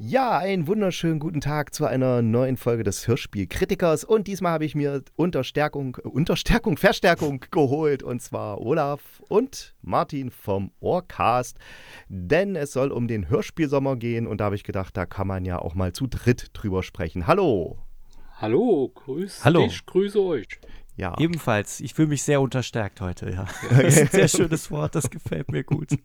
[0.00, 4.04] Ja, einen wunderschönen guten Tag zu einer neuen Folge des Hörspielkritikers.
[4.04, 8.04] Und diesmal habe ich mir Unterstärkung, äh, Unterstärkung, Verstärkung geholt.
[8.04, 11.58] Und zwar Olaf und Martin vom Ohrcast.
[12.08, 14.28] Denn es soll um den Hörspielsommer gehen.
[14.28, 17.26] Und da habe ich gedacht, da kann man ja auch mal zu dritt drüber sprechen.
[17.26, 17.78] Hallo.
[18.36, 19.64] Hallo, grüß Hallo.
[19.64, 20.60] dich, grüße euch.
[20.94, 21.18] Ja.
[21.18, 21.80] Ebenfalls.
[21.80, 23.46] Ich fühle mich sehr unterstärkt heute, ja.
[23.70, 25.88] Das ist ein sehr schönes Wort, das gefällt mir gut.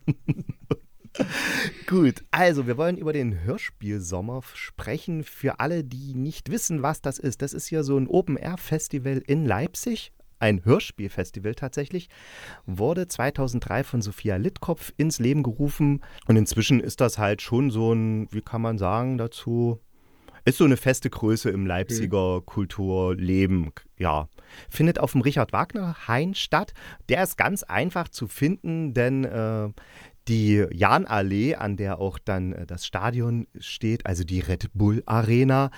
[1.87, 5.23] Gut, also wir wollen über den Hörspielsommer sprechen.
[5.23, 9.45] Für alle, die nicht wissen, was das ist, das ist hier so ein Open-Air-Festival in
[9.45, 10.11] Leipzig.
[10.39, 12.09] Ein Hörspielfestival tatsächlich,
[12.65, 16.01] wurde 2003 von Sophia Littkopf ins Leben gerufen.
[16.27, 19.79] Und inzwischen ist das halt schon so ein, wie kann man sagen dazu,
[20.45, 23.71] ist so eine feste Größe im Leipziger Kulturleben.
[23.97, 24.27] Ja,
[24.69, 26.73] findet auf dem Richard Wagner Hain statt.
[27.07, 29.69] Der ist ganz einfach zu finden, denn äh,
[30.27, 35.71] die Jahnallee, an der auch dann äh, das Stadion steht, also die Red Bull Arena,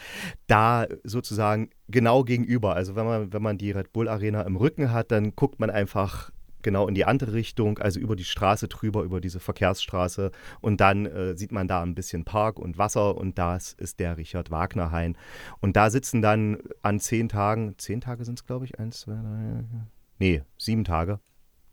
[0.47, 2.75] da sozusagen genau gegenüber.
[2.75, 5.69] Also wenn man, wenn man die Red Bull Arena im Rücken hat, dann guckt man
[5.69, 6.31] einfach
[6.65, 10.31] genau in die andere Richtung, also über die Straße drüber, über diese Verkehrsstraße.
[10.61, 14.17] Und dann äh, sieht man da ein bisschen Park und Wasser und das ist der
[14.17, 15.15] Richard Wagner Hain.
[15.61, 19.13] Und da sitzen dann an zehn Tagen, zehn Tage sind es, glaube ich, eins, zwei,
[19.13, 19.63] drei,
[20.17, 21.19] nee, sieben Tage.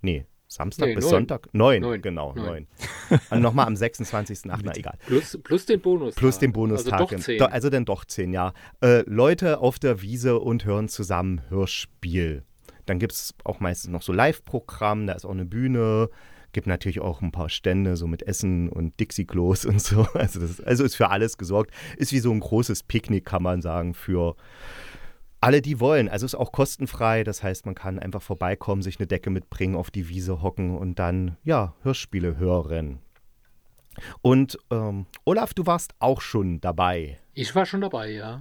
[0.02, 1.10] Nee, Samstag Nee, bis neun.
[1.10, 1.48] Sonntag?
[1.52, 2.02] Neun, Neun.
[2.02, 2.66] genau, Neun.
[3.10, 3.20] neun.
[3.30, 4.98] Und nochmal am 26.8., na egal.
[5.06, 6.14] Plus, plus den Bonus.
[6.14, 6.92] Plus den Bonustag.
[7.00, 7.38] Also doch zehn.
[7.38, 8.52] Do- also dann doch zehn, ja.
[8.82, 12.42] Äh, Leute auf der Wiese und hören zusammen Hörspiel.
[12.86, 16.08] Dann gibt es auch meistens noch so Live-Programm, da ist auch eine Bühne.
[16.52, 20.06] Gibt natürlich auch ein paar Stände, so mit Essen und Dixie-Klos und so.
[20.14, 21.70] Also, das also ist für alles gesorgt.
[21.96, 24.36] Ist wie so ein großes Picknick, kann man sagen, für
[25.42, 26.08] alle, die wollen.
[26.08, 27.24] Also ist auch kostenfrei.
[27.24, 30.98] Das heißt, man kann einfach vorbeikommen, sich eine Decke mitbringen, auf die Wiese hocken und
[30.98, 33.00] dann, ja, Hörspiele hören.
[34.22, 37.18] Und ähm, Olaf, du warst auch schon dabei.
[37.34, 38.38] Ich war schon dabei, ja.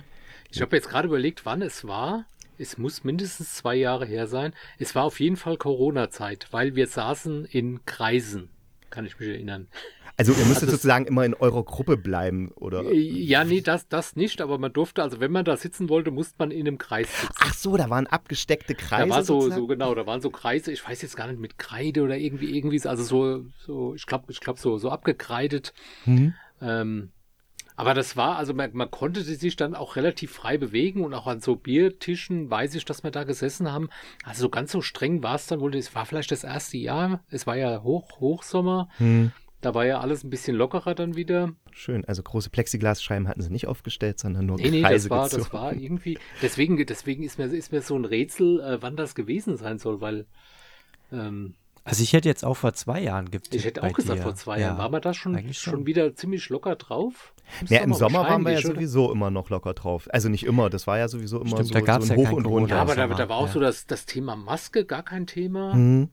[0.50, 2.25] Ich habe jetzt gerade überlegt, wann es war.
[2.57, 4.53] Es muss mindestens zwei Jahre her sein.
[4.78, 8.50] Es war auf jeden Fall Corona-Zeit, weil wir saßen in Kreisen.
[8.91, 9.68] Kann ich mich erinnern.
[10.21, 12.83] Also ihr müsstet Also sozusagen immer in eurer Gruppe bleiben, oder?
[12.85, 16.11] Äh, Ja, nee, das, das nicht, aber man durfte, also wenn man da sitzen wollte,
[16.11, 17.33] musste man in einem Kreis sitzen.
[17.39, 19.09] Ach so, da waren abgesteckte Kreise.
[19.09, 19.61] Da war so, sozusagen?
[19.61, 22.55] so genau, da waren so Kreise, ich weiß jetzt gar nicht mit Kreide oder irgendwie,
[22.55, 25.73] irgendwie, also so, so, ich glaube, ich glaube so, so abgekreidet.
[26.05, 26.35] Mhm.
[26.61, 27.09] Ähm,
[27.75, 31.25] aber das war, also man, man konnte sich dann auch relativ frei bewegen und auch
[31.25, 33.89] an so Biertischen weiß ich, dass wir da gesessen haben.
[34.23, 37.23] Also so ganz so streng war es dann wohl, es war vielleicht das erste Jahr,
[37.31, 41.53] es war ja Hoch, Hochsommer, Hm, da war ja alles ein bisschen lockerer dann wieder.
[41.72, 42.03] schön.
[42.05, 45.44] Also große Plexiglasscheiben hatten sie nicht aufgestellt, sondern nur Nee, nee, Kreise das war, gezogen.
[45.44, 49.16] das war irgendwie, deswegen, deswegen ist mir, ist mir so ein Rätsel, äh, wann das
[49.16, 50.25] gewesen sein soll, weil,
[51.11, 54.23] ähm, Also ich hätte jetzt auch vor zwei Jahren getippt Ich hätte auch gesagt, dir.
[54.23, 54.77] vor zwei Ja, Jahren.
[54.77, 55.73] War man da schon, eigentlich schon.
[55.73, 55.85] schon.
[55.85, 57.33] wieder ziemlich locker drauf?
[57.67, 58.67] Ja, im Sommer waren wir ja oder?
[58.75, 60.07] sowieso immer noch locker drauf.
[60.11, 62.29] Also nicht immer, das war ja sowieso immer Stimmt, so, da gab's so ein ja
[62.29, 62.75] Hoch und runter.
[62.75, 63.53] Ja, aber da, da war auch ja.
[63.53, 65.73] so das, das Thema Maske gar kein Thema.
[65.75, 66.09] Mhm.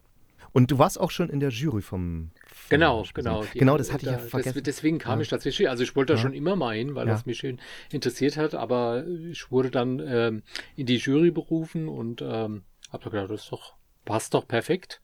[0.53, 2.31] Und du warst auch schon in der Jury vom.
[2.69, 3.45] Genau, genau.
[3.53, 4.55] Die- Genau, das hatte ich ja da- vergessen.
[4.55, 5.23] Das, deswegen kam Ja.
[5.23, 6.23] ich tatsächlich, also ich wollte da Ja.
[6.23, 7.13] schon immer mal hin, weil Ja.
[7.15, 7.61] das mich schön
[7.93, 10.43] interessiert hat, aber ich wurde dann ähm,
[10.77, 13.75] in die Jury berufen und ähm, hab da gedacht, das ist doch,
[14.05, 15.01] passt doch perfekt.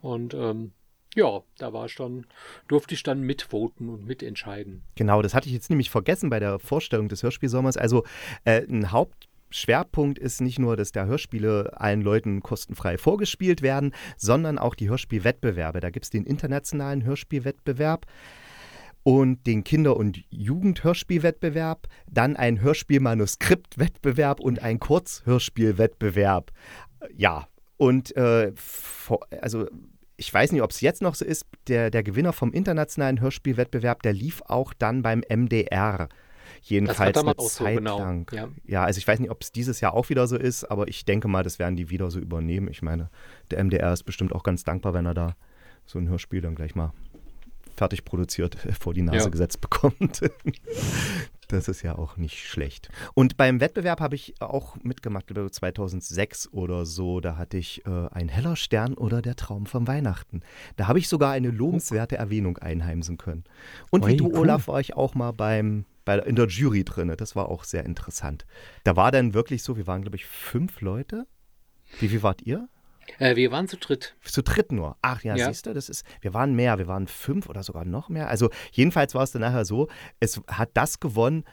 [0.00, 0.72] Und ähm,
[1.14, 2.26] ja, da war ich dann,
[2.68, 4.82] durfte ich dann mitvoten und mitentscheiden.
[4.94, 7.76] Genau, das hatte ich jetzt nämlich vergessen bei der Vorstellung des Hörspielsommers.
[7.76, 8.04] Also
[8.44, 8.90] äh, ein
[9.52, 14.88] Hauptschwerpunkt ist nicht nur, dass da Hörspiele allen Leuten kostenfrei vorgespielt werden, sondern auch die
[14.88, 15.80] Hörspielwettbewerbe.
[15.80, 18.06] Da gibt es den internationalen Hörspielwettbewerb
[19.02, 26.50] und den Kinder- und Jugendhörspielwettbewerb, dann ein Hörspielmanuskriptwettbewerb und ein Kurzhörspielwettbewerb.
[27.14, 27.46] Ja,
[27.76, 28.52] und äh,
[29.42, 29.66] also
[30.16, 34.00] ich weiß nicht, ob es jetzt noch so ist, der, der Gewinner vom internationalen Hörspielwettbewerb,
[34.00, 36.08] der lief auch dann beim MDR.
[36.62, 37.98] Jedenfalls eine auch so, Zeit genau.
[37.98, 38.30] lang.
[38.32, 38.48] Ja.
[38.64, 41.04] ja, also ich weiß nicht, ob es dieses Jahr auch wieder so ist, aber ich
[41.04, 42.68] denke mal, das werden die wieder so übernehmen.
[42.68, 43.10] Ich meine,
[43.50, 45.36] der MDR ist bestimmt auch ganz dankbar, wenn er da
[45.84, 46.92] so ein Hörspiel dann gleich mal
[47.76, 49.28] fertig produziert äh, vor die Nase Ja.
[49.28, 50.20] gesetzt bekommt.
[51.48, 52.88] Das ist ja auch nicht schlecht.
[53.12, 57.20] Und beim Wettbewerb habe ich auch mitgemacht, glaube ich, 2006 oder so.
[57.20, 60.40] Da hatte ich äh, ein heller Stern oder der Traum von Weihnachten.
[60.76, 63.44] Da habe ich sogar eine lobenswerte Erwähnung einheimsen können.
[63.90, 64.38] Und wie Ui, du, cool.
[64.38, 67.12] Olaf, war ich auch mal beim, bei, in der Jury drin.
[67.16, 68.46] Das war auch sehr interessant.
[68.84, 71.26] Da war dann wirklich so, wir waren, glaube ich, fünf Leute.
[72.00, 72.68] Wie viel wart ihr?
[73.18, 74.16] Äh, wir waren zu dritt.
[74.24, 74.96] Zu dritt nur.
[75.02, 75.46] Ach ja, Ja.
[75.48, 78.28] siehst du, das ist, wir waren mehr, wir waren fünf oder sogar noch mehr.
[78.28, 79.88] Also jedenfalls war es dann nachher so,
[80.20, 81.44] es hat das gewonnen,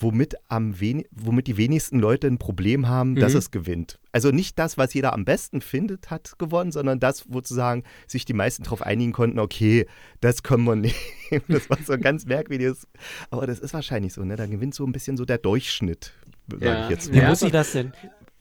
[0.00, 3.38] womit, am wen womit die wenigsten Leute ein Problem haben, dass Mhm.
[3.38, 3.98] es gewinnt.
[4.12, 8.24] Also nicht das, was jeder am besten findet, hat gewonnen, sondern das, wo sozusagen sich
[8.24, 9.86] die meisten darauf einigen konnten, okay,
[10.20, 10.76] das können wir
[11.30, 11.42] nehmen.
[11.48, 12.86] Das war so ein ganz merkwürdiges,
[13.30, 14.36] aber das ist wahrscheinlich so, ne?
[14.36, 16.12] Da gewinnt so ein bisschen so der Durchschnitt,
[16.50, 16.84] sage Ja.
[16.84, 17.92] ich jetzt Wie Ja, muss ich das denn?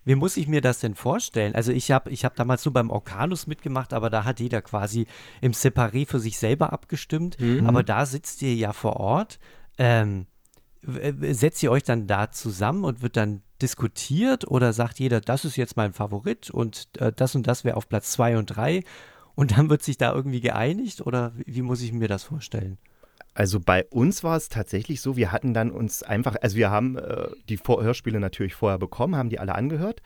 [0.06, 1.53] Wie muss ich mir das denn vorstellen?
[1.53, 5.06] Also ich habe ich hab damals nur beim Orkanus mitgemacht, aber da hat jeder quasi
[5.42, 7.38] im Separé für sich selber abgestimmt.
[7.42, 7.68] Mhm.
[7.68, 9.38] Aber da sitzt ihr ja vor Ort.
[9.77, 10.25] Ähm,
[10.81, 15.56] setzt ihr euch dann da zusammen und wird dann diskutiert oder sagt jeder, das ist
[15.56, 18.83] jetzt mein Favorit und äh, das und das wäre auf Platz zwei und drei
[19.35, 22.77] und dann wird sich da irgendwie geeinigt oder wie, muss ich mir das vorstellen?
[23.33, 26.97] Also bei uns war es tatsächlich so, wir hatten dann uns einfach, also wir haben
[26.97, 30.01] äh, die Vor Hörspiele natürlich vorher bekommen, haben die alle angehört,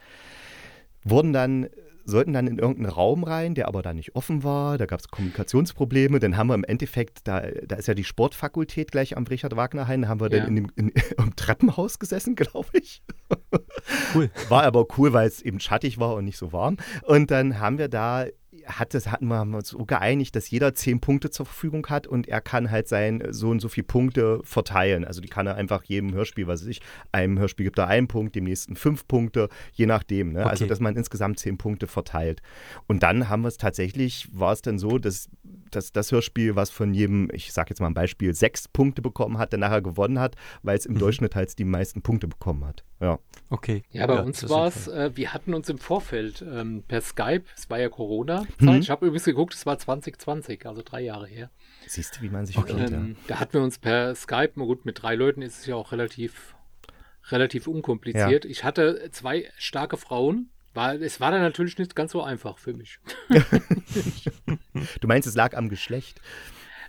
[1.03, 1.69] wurden dann,
[2.11, 5.07] sollten dann in irgendeinen Raum rein, der aber da nicht offen war, da gab es
[5.09, 10.03] Kommunikationsprobleme, dann haben wir im Endeffekt, da, da ist ja die Sportfakultät gleich am Richard-Wagner-Hain,
[10.03, 10.39] da haben wir Ja.
[10.39, 13.01] dann in dem, in, im Treppenhaus gesessen, glaube ich.
[14.13, 14.29] Cool.
[14.49, 16.77] War aber cool, weil es eben schattig war und nicht so warm.
[17.03, 18.25] Und dann haben wir da,
[18.65, 21.87] hat das, hatten wir haben wir uns so geeinigt, dass jeder zehn Punkte zur Verfügung
[21.87, 25.05] hat und er kann halt sein so und so viele Punkte verteilen.
[25.05, 26.81] Also die kann er einfach jedem Hörspiel, was weiß ich,
[27.11, 30.33] einem Hörspiel gibt er einen Punkt, dem nächsten fünf Punkte, je nachdem.
[30.33, 30.45] Ne?
[30.45, 30.69] Also Okay.
[30.69, 32.41] dass man insgesamt zehn Punkte verteilt.
[32.87, 35.27] Und dann haben wir es tatsächlich, war es dann so, dass,
[35.71, 39.37] dass das Hörspiel, was von jedem, ich sage jetzt mal ein Beispiel, sechs Punkte bekommen
[39.39, 42.83] hat, dann nachher gewonnen hat, weil es im Durchschnitt halt die meisten Punkte bekommen hat.
[43.01, 43.19] Ja.
[43.49, 43.83] Okay.
[43.91, 47.43] Ja, bei das uns war es, äh, wir hatten uns im Vorfeld ähm, per Skype,
[47.57, 48.75] es war ja Corona-Zeit, Mhm.
[48.79, 51.49] ich habe übrigens geguckt, es war 2020, also drei Jahre her.
[51.87, 52.79] Siehst du, wie man sich Okay.
[52.79, 52.97] irrt, ja.
[52.97, 55.75] Ähm, Da hatten wir uns per Skype, na gut, mit drei Leuten ist es ja
[55.75, 56.55] auch relativ,
[57.29, 58.45] relativ unkompliziert.
[58.45, 60.49] Ich hatte zwei starke Frauen.
[60.73, 62.99] War, es war dann natürlich nicht ganz so einfach für mich.
[65.01, 66.21] Du meinst, es lag am Geschlecht?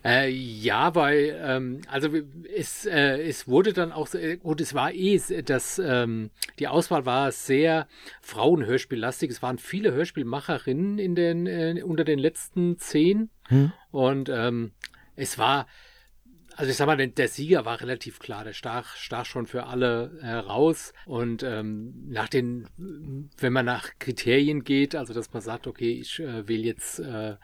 [0.04, 2.08] Äh, ja, weil, ähm, also
[2.54, 7.06] es, äh, es wurde dann auch, sehr- gut, es war eh, das, ähm, die Auswahl
[7.06, 7.86] war sehr
[8.20, 9.30] Frauenhörspiellastig.
[9.30, 13.30] Es waren viele Hörspielmacherinnen in den, äh, unter den letzten zehn.
[13.48, 13.72] Hm.
[13.90, 14.72] Und ähm,
[15.14, 15.66] es war,
[16.56, 18.44] also ich sag mal, der, der Sieger war relativ klar.
[18.44, 20.92] Der stach, stach schon für alle heraus.
[21.06, 22.66] Und ähm, nach den,
[23.38, 27.36] wenn man nach Kriterien geht, also dass man sagt, okay, ich äh, will jetzt äh,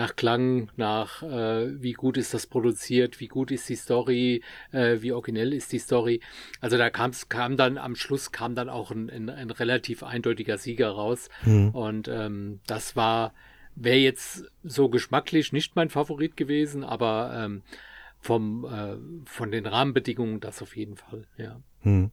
[0.00, 4.42] nach Klang, nach äh, wie gut ist das produziert, wie gut ist die Story,
[4.72, 6.22] äh, wie originell ist die Story.
[6.58, 10.56] Also da kam's, kam dann am Schluss kam dann auch ein, ein, ein relativ eindeutiger
[10.56, 11.28] Sieger raus.
[11.42, 11.74] Hm.
[11.74, 13.34] Und ähm, das war,
[13.74, 17.62] wäre jetzt so geschmacklich nicht mein Favorit gewesen, aber ähm,
[18.20, 21.60] vom, äh, von den Rahmenbedingungen das auf jeden Fall, ja.
[21.80, 22.10] Hm.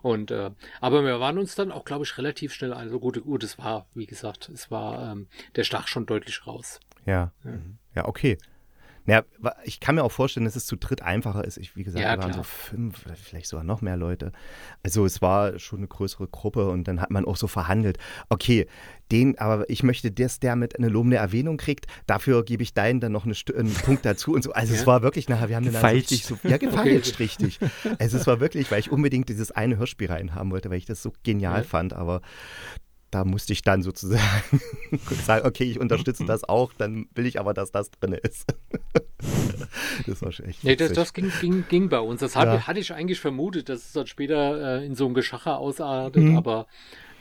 [0.00, 2.78] Und äh, aber wir waren uns dann auch, glaube ich, relativ schnell ein.
[2.78, 5.26] Also gut, gut, es war, wie gesagt, es war, ähm,
[5.56, 6.80] der stach schon deutlich raus.
[7.08, 7.32] Ja.
[7.44, 7.78] Mhm.
[7.94, 8.38] Ja, okay.
[9.06, 9.24] Naja,
[9.64, 11.56] ich kann mir auch vorstellen, dass es zu dritt einfacher ist.
[11.56, 12.34] Ich, wie gesagt, Ja, wir waren klar.
[12.34, 14.32] so fünf, oder vielleicht sogar noch mehr Leute.
[14.82, 17.96] Also es war schon eine größere Gruppe und dann hat man auch so verhandelt.
[18.28, 18.66] Okay,
[19.10, 21.86] den, aber ich möchte, dass der mit eine lobende Erwähnung kriegt.
[22.06, 24.52] Dafür gebe ich deinen dann noch eine, einen Punkt dazu und so.
[24.52, 24.86] Also es Ja.
[24.86, 26.10] war wirklich nachher, wir haben den dann so Gefeilscht.
[26.10, 27.58] richtig so, ja, gefeilscht, richtig.
[27.98, 31.02] Also es war wirklich, weil ich unbedingt dieses eine Hörspiel reinhaben wollte, weil ich das
[31.02, 31.64] so genial Ja.
[31.64, 32.20] fand, aber
[33.10, 34.60] da musste ich dann sozusagen
[35.24, 38.54] sagen, okay, ich unterstütze das auch, dann will ich aber, dass das drin ist.
[40.06, 42.20] das war schon echt Nee, das, das ging, ging, ging bei uns.
[42.20, 42.66] Das Ja.
[42.66, 46.36] hatte ich eigentlich vermutet, dass es dann später äh, in so einem Geschacher ausartet, Mhm.
[46.36, 46.66] aber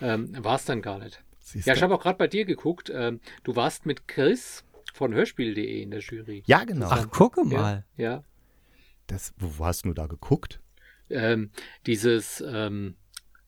[0.02, 1.24] ähm, war es dann gar nicht.
[1.40, 2.92] Siehst Ja, ich habe auch gerade bei dir geguckt.
[2.94, 4.64] Ähm, du warst mit Chris
[4.94, 6.44] von Hörspiel.de in der Jury.
[6.46, 6.88] ja, genau.
[6.90, 7.86] Ach, gucke mal.
[7.96, 8.24] Ja.
[9.08, 10.60] Das, wo, wo hast du da geguckt?
[11.10, 11.52] Ähm,
[11.86, 12.96] dieses ähm,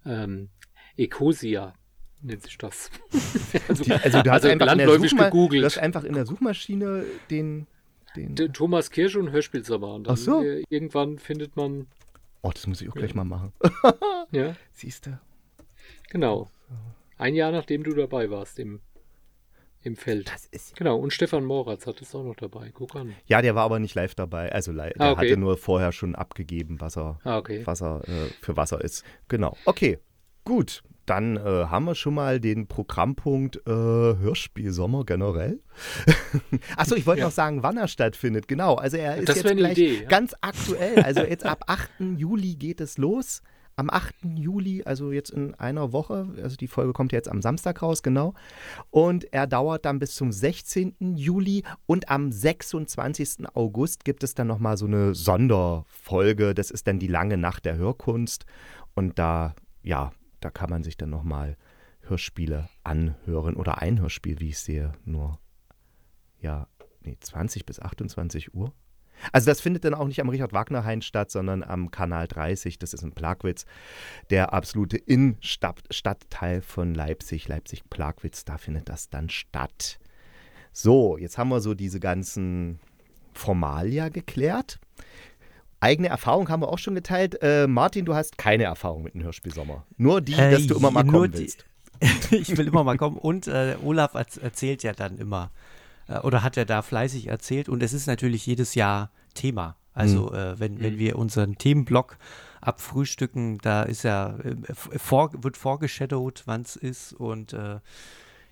[0.06, 0.50] ähm,
[0.96, 1.74] Ecosia
[2.22, 2.90] nennt sich das.
[3.68, 5.62] also, Die, also du hast also einfach in der landläufig gegoogelt.
[5.62, 7.68] Du hast einfach in der Suchmaschine den,
[8.16, 9.94] den D- Thomas Kirsch und Hörspielsommer.
[9.94, 10.44] Und dann, Ach so.
[10.44, 11.88] äh, irgendwann findet man,
[12.42, 13.52] Oh, das muss ich auch gleich mal machen.
[14.32, 15.20] ja, Siehst du?
[16.10, 16.50] genau.
[17.18, 18.80] Ein Jahr nachdem du dabei warst im,
[19.84, 20.30] im Feld.
[20.34, 22.72] Das ist Genau, und Stefan Moratz hat es auch noch dabei.
[22.74, 23.14] Guck an.
[23.28, 24.52] Ja, der war aber nicht live dabei.
[24.54, 25.32] Also der Ah, okay.
[25.32, 27.62] hatte nur vorher schon abgegeben, was er, Ah, okay.
[27.66, 29.04] was er äh, für was er ist.
[29.28, 29.58] Genau.
[29.66, 30.00] Okay,
[30.46, 30.82] gut.
[31.10, 35.60] Dann äh, haben wir schon mal den Programmpunkt äh, Hörspiel Sommer generell.
[36.78, 37.26] Achso, ich wollte Ja.
[37.28, 38.48] noch sagen, wann er stattfindet.
[38.48, 38.76] Genau.
[38.76, 40.08] Also er ist Das jetzt gleich Idee, ja.
[40.08, 41.00] ganz aktuell.
[41.02, 41.90] Also jetzt ab 8.
[42.18, 43.42] Juli geht es los.
[43.76, 44.14] Am 8.
[44.36, 48.34] Juli, also jetzt in einer Woche, also die Folge kommt jetzt am Samstag raus, genau.
[48.92, 50.96] Und er dauert dann bis zum 16.
[51.16, 53.48] Juli und am 26.
[53.56, 56.54] August gibt es dann nochmal so eine Sonderfolge.
[56.54, 58.46] Das ist dann die lange Nacht der Hörkunst.
[58.96, 61.58] Und da, ja, da kann man sich dann nochmal
[62.02, 65.40] Hörspiele anhören oder ein Hörspiel, wie ich sehe, nur
[66.40, 66.68] ja,
[67.02, 68.74] nee, 20 bis 28 Uhr.
[69.32, 73.04] Also das findet dann auch nicht am Richard-Wagner-Hain statt, sondern am Kanal 30, das ist
[73.04, 73.66] in Plagwitz,
[74.30, 80.00] der absolute Innenstadtteil von Leipzig, Leipzig-Plagwitz, da findet das dann statt.
[80.72, 82.80] So, jetzt haben wir so diese ganzen
[83.34, 84.80] Formalia geklärt.
[85.80, 87.42] Eigene Erfahrung haben wir auch schon geteilt.
[87.42, 89.86] Äh, Martin, du hast keine Erfahrung mit dem Hörspielsommer.
[89.98, 91.66] Nur die, äh, dass du immer mal kommen willst.
[92.32, 93.18] ich will immer mal kommen.
[93.18, 95.52] Und äh, Olaf erzählt ja dann immer
[96.08, 97.70] äh, oder hat er da fleißig erzählt.
[97.70, 99.76] Und es ist natürlich jedes Jahr Thema.
[99.94, 100.36] Also mhm.
[100.36, 101.00] äh, wenn, wenn mhm.
[101.00, 102.18] wir unseren Themenblock
[102.62, 107.80] abfrühstücken, da ist ja, äh, vor, wird vorgeshadowt, wann es ist und äh,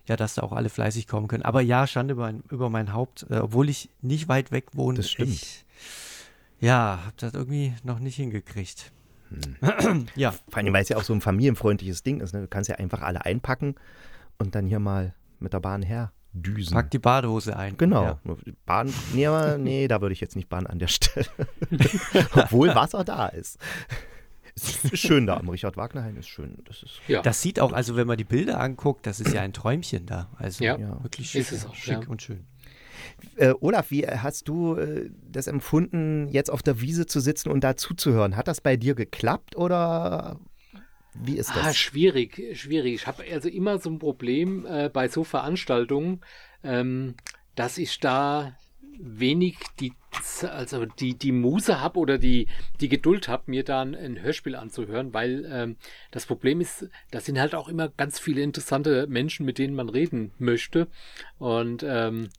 [0.07, 1.43] ja, dass da auch alle fleißig kommen können.
[1.43, 4.97] Aber ja, Schande über mein, über mein Haupt, äh, obwohl ich nicht weit weg wohne.
[4.97, 5.29] Das stimmt.
[5.29, 5.65] Ich,
[6.59, 8.91] ja, habe das irgendwie noch nicht hingekriegt.
[9.61, 10.07] Hm.
[10.15, 10.31] ja.
[10.31, 12.33] Vor allem, weil es ja auch so ein familienfreundliches Ding ist.
[12.33, 12.41] Ne?
[12.41, 13.75] Du kannst ja einfach alle einpacken
[14.37, 16.73] und dann hier mal mit der Bahn her Düsen.
[16.73, 17.77] Pack die Badehose ein.
[17.77, 18.03] Genau.
[18.03, 18.19] Ja.
[18.65, 21.27] Bahn, nee, nee, da würde ich jetzt nicht Bahn an der Stelle.
[22.35, 23.57] Obwohl Wasser da ist.
[24.55, 26.57] Es ist schön da am Richard Wagner Hain ist schön.
[26.65, 27.21] Das, ist ja.
[27.21, 30.29] das sieht auch, also wenn man die Bilder anguckt, das ist ja ein Träumchen da.
[30.37, 30.79] Also ja.
[31.03, 32.07] wirklich schick, auch, schick ja.
[32.07, 32.45] und schön.
[33.35, 37.63] Äh, Olaf, wie hast du äh, das empfunden, jetzt auf der Wiese zu sitzen und
[37.63, 38.35] da zuzuhören?
[38.35, 40.39] Hat das bei dir geklappt oder
[41.13, 41.65] wie ist das?
[41.65, 42.93] Ah, schwierig, schwierig.
[42.93, 46.21] Ich habe also immer so ein Problem äh, bei so Veranstaltungen,
[46.63, 47.15] ähm,
[47.55, 48.55] dass ich da
[48.99, 49.93] wenig die
[50.41, 52.47] also die die Muse habe oder die
[52.81, 55.77] die Geduld habe mir da ein, ein, Hörspiel anzuhören, weil ähm,
[56.11, 59.89] das Problem ist, da sind halt auch immer ganz viele interessante Menschen, mit denen man
[59.89, 60.87] reden möchte
[61.37, 62.29] und ähm,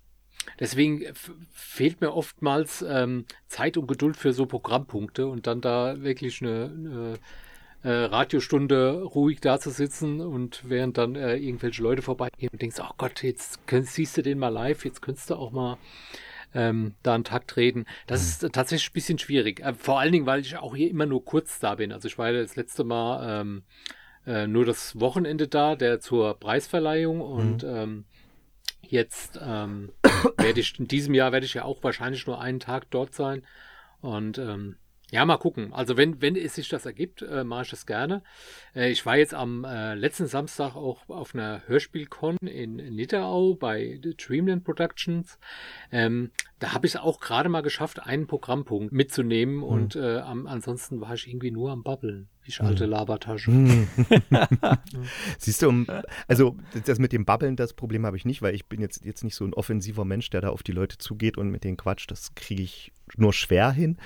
[0.61, 1.05] deswegen
[1.53, 6.73] fehlt mir oftmals ähm, Zeit und Geduld für so Programmpunkte und dann da wirklich eine,
[6.75, 7.19] eine
[7.83, 12.81] äh, Radiostunde ruhig da zu sitzen und während dann äh, irgendwelche Leute vorbeigehen und denkst,
[12.81, 15.79] oh Gott, jetzt könnt, siehst du den mal live, jetzt könntest du auch mal
[16.55, 17.85] ähm, da einen Takt reden.
[18.07, 18.47] Das mhm.
[18.47, 19.61] ist tatsächlich ein bisschen schwierig.
[19.61, 21.93] Äh, vor allen Dingen, weil ich auch hier immer nur kurz da bin.
[21.93, 23.63] Also ich war ja das letzte Mal ähm,
[24.27, 27.69] äh, nur das Wochenende da, der zur Preisverleihung und mhm.
[27.69, 28.05] ähm,
[28.91, 29.93] jetzt ähm,
[30.37, 33.43] werde ich in diesem Jahr werde ich ja auch wahrscheinlich nur einen Tag dort sein
[34.01, 34.77] und ähm,
[35.11, 35.73] ja, mal gucken.
[35.73, 38.23] Also wenn, wenn es sich das ergibt, äh, mache ich das gerne.
[38.75, 43.99] Äh, ich war jetzt am äh, letzten Samstag auch auf einer Hörspielcon in, Nidderau bei
[44.03, 45.39] Dreamland Productions.
[45.91, 49.63] Ähm, da habe ich es auch gerade mal geschafft, einen Programmpunkt mitzunehmen mhm.
[49.63, 52.29] und äh, am, ansonsten war ich irgendwie nur am Babbeln.
[52.45, 52.93] Ich alte mhm.
[52.93, 53.51] Labertasche.
[53.51, 53.89] Mhm.
[55.39, 55.85] Siehst du,
[56.27, 59.23] also das mit dem Babbeln, das Problem habe ich nicht, weil ich bin jetzt, jetzt
[59.23, 62.11] nicht so ein offensiver Mensch, der da auf die Leute zugeht und mit denen quatscht.
[62.11, 63.99] Das kriege ich nur schwer hin.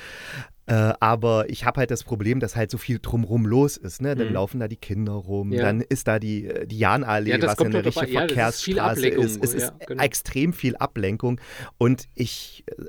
[0.66, 4.00] Äh, aber ich habe halt das Problem, dass halt so viel drumrum los ist.
[4.00, 4.14] Ne?
[4.14, 4.35] Dann mhm.
[4.35, 5.62] laufen da die Kinder rum, ja.
[5.62, 9.42] dann ist da die, äh, die Jahnallee, ja, was ja eine richtige ja, Verkehrsstraße ist.
[9.42, 10.02] Es ist genau.
[10.02, 11.40] extrem viel Ablenkung.
[11.78, 12.41] Und ich,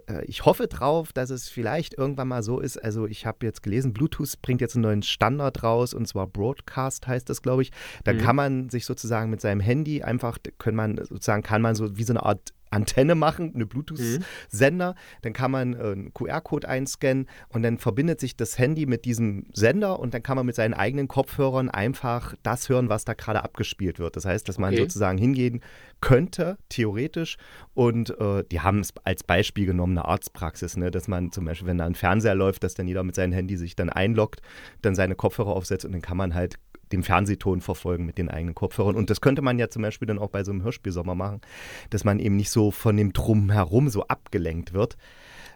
[0.08, 2.78] äh, ich hoffe drauf, dass es vielleicht irgendwann mal so ist.
[2.84, 7.08] Also ich habe jetzt gelesen, Bluetooth bringt jetzt einen neuen Standard raus und zwar Broadcast
[7.08, 7.72] heißt das, glaube ich.
[8.04, 8.18] Da mhm.
[8.20, 12.04] kann man sich sozusagen mit seinem Handy einfach, können man sozusagen, kann man so wie
[12.04, 14.92] so eine Art Antenne machen, eine Bluetooth-Sender.
[14.92, 15.22] Mhm.
[15.22, 19.46] Dann kann man äh, einen QR-Code einscannen und dann verbindet sich das Handy mit diesem
[19.54, 23.44] Sender und dann kann man mit seinen eigenen Kopfhörern einfach das hören, was da gerade
[23.44, 24.16] abgespielt wird.
[24.16, 24.82] Das heißt, dass man okay.
[24.82, 25.62] sozusagen hingehen
[26.02, 27.38] könnte, theoretisch.
[27.74, 30.92] Und äh, die haben es als Beispiel genommen, eine Arztpraxis, ne?
[30.92, 33.56] dass man zum Beispiel, wenn da ein Fernseher läuft, dass dann jeder mit seinem Handy
[33.58, 34.42] sich dann einloggt,
[34.82, 36.58] dann seine Kopfhörer aufsetzt und dann kann man halt
[36.94, 38.96] den Fernsehton verfolgen mit den eigenen Kopfhörern.
[38.96, 41.42] Und das könnte man ja zum Beispiel dann auch bei so einem Hörspielsommer machen,
[41.90, 44.98] dass man eben nicht so von dem Drumherum so abgelenkt wird.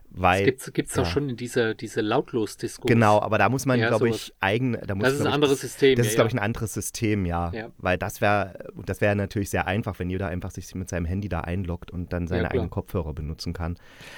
[0.10, 1.04] Weil, das gibt es ja.
[1.04, 2.88] doch schon in dieser diese Lautlos-Disco.
[2.88, 4.78] Genau, aber da muss man, ja, glaube ich, eigen.
[4.86, 5.96] Da muss, das ist ein anderes System.
[5.96, 7.52] Das ja, ist, glaube ich, ein anderes System, ja.
[7.78, 11.30] Weil das wäre das wäre natürlich sehr einfach, wenn jeder einfach sich mit seinem Handy
[11.30, 13.78] da einloggt und dann seine eigenen Kopfhörer benutzen kann.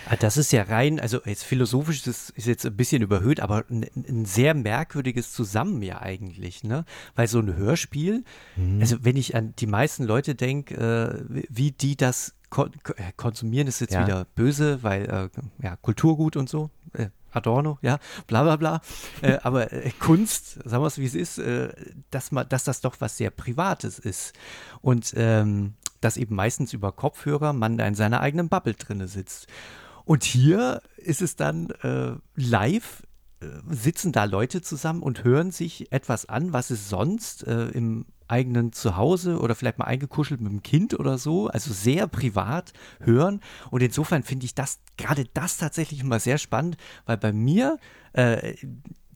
[0.10, 3.66] Ah, das ist ja rein, also jetzt philosophisch das ist jetzt ein bisschen überhöht, aber
[3.70, 6.86] ein, ein sehr merkwürdiges Zusammen ja eigentlich, ne?
[7.16, 8.24] Weil so ein Hörspiel,
[8.56, 8.80] mhm.
[8.82, 13.94] also wenn ich an die meisten Leute denke, äh, wie die das konsumieren ist jetzt
[13.94, 14.04] ja.
[14.04, 15.30] wieder böse, weil äh,
[15.64, 18.82] ja, Kulturgut und so, äh, Adorno, ja, bla bla bla.
[19.22, 21.70] äh, aber äh, Kunst, sagen wir es wie es ist, äh,
[22.10, 24.34] dass, man, dass das doch was sehr Privates ist.
[24.82, 29.48] Und ähm, dass eben meistens über Kopfhörer man da in seiner eigenen Bubble drinne sitzt.
[30.06, 33.04] Und hier ist es dann äh, live
[33.70, 38.72] sitzen da Leute zusammen und hören sich etwas an, was es sonst äh, im eigenen
[38.74, 43.42] Zuhause oder vielleicht mal eingekuschelt mit dem Kind oder so, also sehr privat hören.
[43.72, 47.78] Und insofern finde ich das, gerade das tatsächlich immer sehr spannend, weil bei mir
[48.14, 48.54] äh,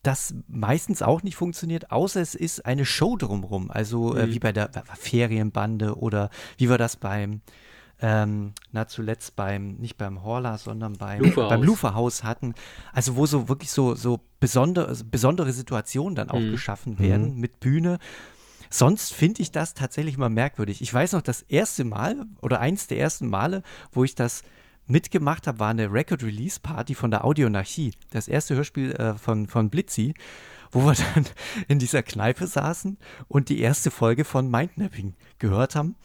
[0.01, 3.72] das meistens auch nicht funktioniert, außer es ist eine Show drumherum.
[3.72, 4.34] Also äh, Mhm.
[4.34, 7.39] wie bei der Ferienbande oder wie wir das beim,
[8.01, 11.50] ähm, na zuletzt beim, nicht beim Horla, sondern beim Luferhaus.
[11.50, 12.53] beim Luferhaus hatten.
[12.91, 16.51] Also wo so wirklich so, so besondere, besondere Situationen dann auch Mhm.
[16.51, 18.00] geschaffen werden mit Bühne.
[18.74, 20.82] Sonst finde ich das tatsächlich mal merkwürdig.
[20.82, 23.62] Ich weiß noch, das erste Mal oder eins der ersten Male,
[23.92, 24.42] wo ich das
[24.88, 27.94] mitgemacht habe, war eine Record Release Party von der Audionarchie.
[28.10, 30.15] Das erste Hörspiel äh, von, von Blitzy,
[30.72, 31.27] wo wir dann
[31.68, 35.96] in dieser Kneipe saßen und die erste Folge von Mindnapping gehört haben.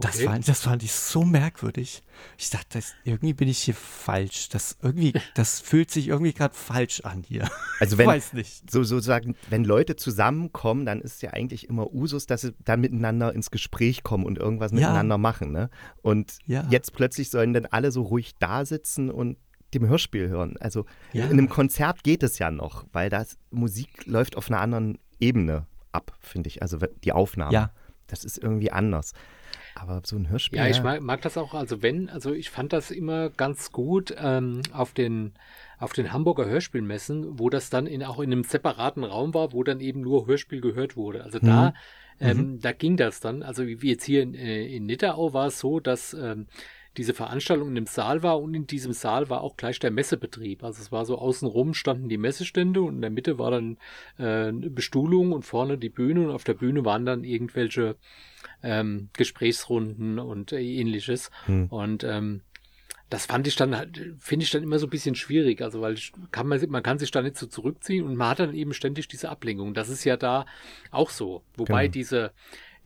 [0.00, 2.02] Das, fand, das fand ich so merkwürdig.
[2.36, 4.48] Ich dachte, das, irgendwie bin ich hier falsch.
[4.48, 7.48] Das irgendwie, das fühlt sich irgendwie gerade falsch an hier.
[7.80, 8.70] Also Ich wenn, weiß nicht.
[8.70, 13.34] so sozusagen, wenn Leute zusammenkommen, dann ist ja eigentlich immer Usus, dass sie dann miteinander
[13.34, 14.78] ins Gespräch kommen und irgendwas Ja.
[14.78, 15.52] miteinander machen.
[15.52, 15.70] Ne?
[16.02, 16.66] Und Ja.
[16.70, 19.36] jetzt plötzlich sollen dann alle so ruhig da sitzen und
[19.74, 20.56] dem Hörspiel hören.
[20.60, 21.24] Also Ja.
[21.26, 25.66] in einem Konzert geht es ja noch, weil das Musik läuft auf einer anderen Ebene
[25.92, 26.62] ab, finde ich.
[26.62, 27.52] Also die Aufnahme.
[27.52, 27.70] Ja.
[28.06, 29.12] Das ist irgendwie anders.
[29.80, 30.58] Aber so ein Hörspiel.
[30.58, 34.14] Ja, ich mag, mag das auch, also wenn, also ich fand das immer ganz gut
[34.18, 35.34] ähm, auf den
[35.78, 39.62] auf den Hamburger Hörspielmessen, wo das dann in, auch in einem separaten Raum war, wo
[39.62, 41.22] dann eben nur Hörspiel gehört wurde.
[41.22, 41.72] Also da,
[42.20, 43.44] ähm, da ging das dann.
[43.44, 46.46] Also wie jetzt hier in, äh, in Nidderau war es so, dass ähm,
[46.96, 50.64] diese Veranstaltung in dem Saal war und in diesem Saal war auch gleich der Messebetrieb.
[50.64, 53.78] Also es war so außenrum standen die Messestände und in der Mitte war dann
[54.18, 57.94] äh, eine Bestuhlung und vorne die Bühne und auf der Bühne waren dann irgendwelche
[58.62, 61.30] ähm, Gesprächsrunden und äh, ähnliches.
[61.46, 61.66] Hm.
[61.66, 62.42] Und ähm,
[63.10, 65.94] das fand ich dann halt, finde ich dann immer so ein bisschen schwierig, also weil
[65.94, 68.74] ich, kann man, man kann sich da nicht so zurückziehen und man hat dann eben
[68.74, 69.72] ständig diese Ablenkung.
[69.72, 70.44] Das ist ja da
[70.90, 71.42] auch so.
[71.56, 71.92] Wobei Genau.
[71.92, 72.32] diese,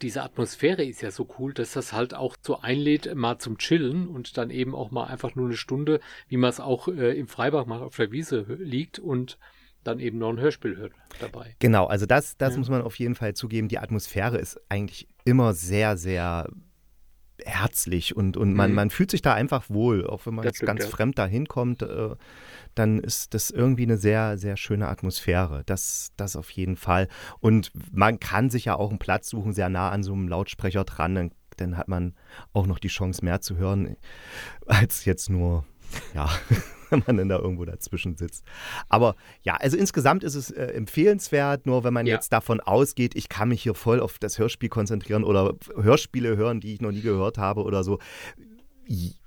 [0.01, 4.07] diese Atmosphäre ist ja so cool, dass das halt auch so einlädt, mal zum Chillen
[4.07, 5.99] und dann eben auch mal einfach nur eine Stunde,
[6.29, 9.39] wie man es auch äh, im Freibad macht, auf der Wiese liegt und
[9.85, 11.57] dann eben noch ein Hörspiel hört dabei.
[11.59, 12.59] Genau, also das, das Ja.
[12.61, 13.67] muss man auf jeden Fall zugeben.
[13.67, 16.49] Die Atmosphäre ist eigentlich immer sehr, sehr
[17.45, 18.77] herzlich und, und man, Mhm.
[18.77, 20.07] man fühlt sich da einfach wohl.
[20.07, 20.91] Auch wenn man Das jetzt ganz ja.
[20.91, 22.11] fremd da hinkommt, äh,
[22.75, 25.63] dann ist das irgendwie eine sehr, sehr schöne Atmosphäre.
[25.67, 27.09] Das, das auf jeden Fall.
[27.41, 30.85] Und man kann sich ja auch einen Platz suchen, sehr nah an so einem Lautsprecher
[30.85, 31.15] dran.
[31.17, 32.15] Dann, dann hat man
[32.53, 33.97] auch noch die Chance, mehr zu hören,
[34.67, 35.65] als jetzt nur,
[36.15, 36.31] ja,
[36.93, 38.45] wenn man dann da irgendwo dazwischen sitzt.
[38.89, 42.15] Aber ja, also insgesamt ist es äh, empfehlenswert, nur wenn man Ja.
[42.15, 46.61] jetzt davon ausgeht, ich kann mich hier voll auf das Hörspiel konzentrieren oder Hörspiele hören,
[46.61, 47.99] die ich noch nie gehört habe oder so.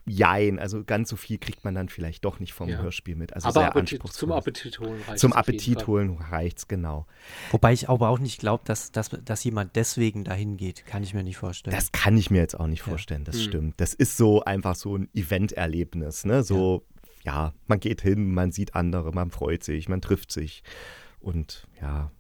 [0.07, 2.77] Jein, also ganz so viel kriegt man dann vielleicht doch nicht vom Ja.
[2.77, 3.33] Hörspiel mit.
[3.33, 4.19] Also Aber sehr Appetit, anspruchsvoll.
[4.19, 7.07] zum Appetit holen reicht Zum es Appetit holen reicht's, genau.
[7.49, 10.85] Wobei ich aber auch nicht glaube, dass, dass, dass jemand deswegen dahin geht.
[10.85, 11.75] Kann ich mir nicht vorstellen.
[11.75, 12.85] Das kann ich mir jetzt auch nicht Ja.
[12.85, 13.41] vorstellen, das Hm.
[13.43, 13.73] stimmt.
[13.81, 16.43] Das ist so einfach so ein Event-Erlebnis, ne?
[16.43, 16.94] So, ja.
[17.67, 20.63] Man geht hin, man sieht andere, man freut sich, man trifft sich
[21.19, 22.11] und ja,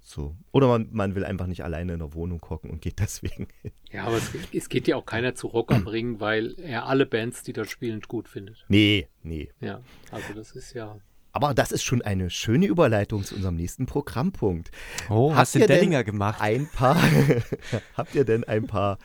[0.00, 0.36] so.
[0.52, 3.72] Oder man, man will einfach nicht alleine in der Wohnung gucken und geht deswegen hin.
[3.90, 7.06] Ja, aber es, es geht ja auch keiner zu Rock am Ring, weil er alle
[7.06, 8.64] Bands, die dort spielen, gut findet.
[8.68, 9.50] Nee, nee.
[9.60, 10.98] Ja, also das ist ja.
[11.32, 14.70] Aber das ist schon eine schöne Überleitung zu unserem nächsten Programmpunkt.
[15.08, 16.40] oh, Habt hast du Dellinger gemacht?
[16.40, 16.96] Ein paar,
[17.96, 18.98] habt ihr denn ein paar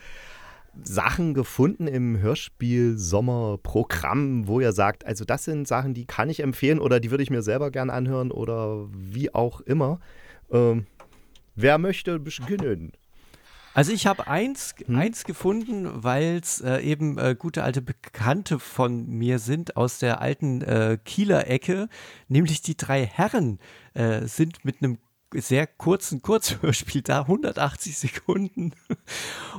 [0.82, 6.40] Sachen gefunden im Hörspiel Sommerprogramm, wo ihr sagt, also das sind Sachen, die kann ich
[6.40, 10.00] empfehlen oder die würde ich mir selber gern anhören oder wie auch immer.
[10.50, 10.86] Ähm,
[11.54, 12.92] wer möchte beginnen?
[13.72, 14.96] Also ich habe eins, Hm?
[14.96, 20.20] eins gefunden, weil es äh, eben äh, gute alte Bekannte von mir sind aus der
[20.20, 21.88] alten äh, Kieler Ecke,
[22.28, 23.60] nämlich die drei Herren
[23.94, 24.98] äh, sind mit einem
[25.34, 28.72] sehr kurzen Kurzhörspiel da, 180 Sekunden.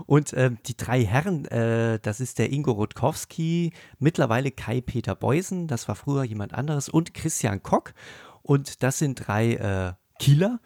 [0.06, 5.88] Und ähm, die drei Herren, äh, das ist der Ingo Rutkowski, mittlerweile Kai-Peter Beusen, das
[5.88, 7.94] war früher jemand anderes, und Christian Kock.
[8.42, 10.60] Und das sind drei äh, Kieler,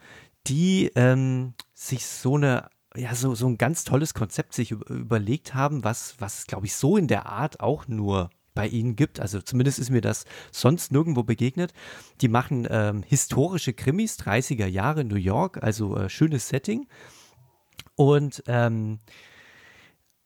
[0.46, 5.54] die ähm, sich so eine ja, so, so ein ganz tolles Konzept sich über, überlegt
[5.54, 9.20] haben, was, was glaube ich, so in der Art auch nur bei ihnen gibt.
[9.20, 11.72] Also zumindest ist mir das sonst nirgendwo begegnet.
[12.20, 16.88] Die machen ähm, historische Krimis, 30er Jahre New York, also äh, schönes Setting.
[17.94, 18.98] Und ähm,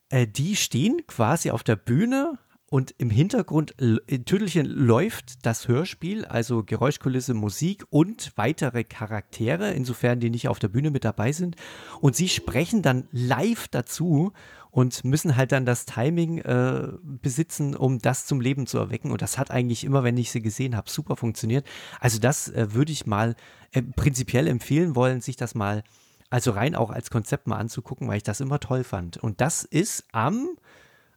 [0.08, 2.38] äh, die stehen quasi auf der Bühne
[2.72, 10.20] und im Hintergrund in Tüdelchen läuft das Hörspiel, also Geräuschkulisse, Musik und weitere Charaktere, insofern
[10.20, 11.56] die nicht auf der Bühne mit dabei sind.
[12.00, 14.32] Und sie sprechen dann live dazu
[14.70, 19.10] und müssen halt dann das Timing äh, besitzen, um das zum Leben zu erwecken.
[19.10, 21.66] Und das hat eigentlich immer, wenn ich sie gesehen habe, super funktioniert.
[22.00, 23.34] Also das äh, würde ich mal
[23.72, 25.82] äh, prinzipiell empfehlen wollen, sich das mal,
[26.30, 29.16] also rein auch als Konzept mal anzugucken, weil ich das immer toll fand.
[29.16, 30.50] Und das ist am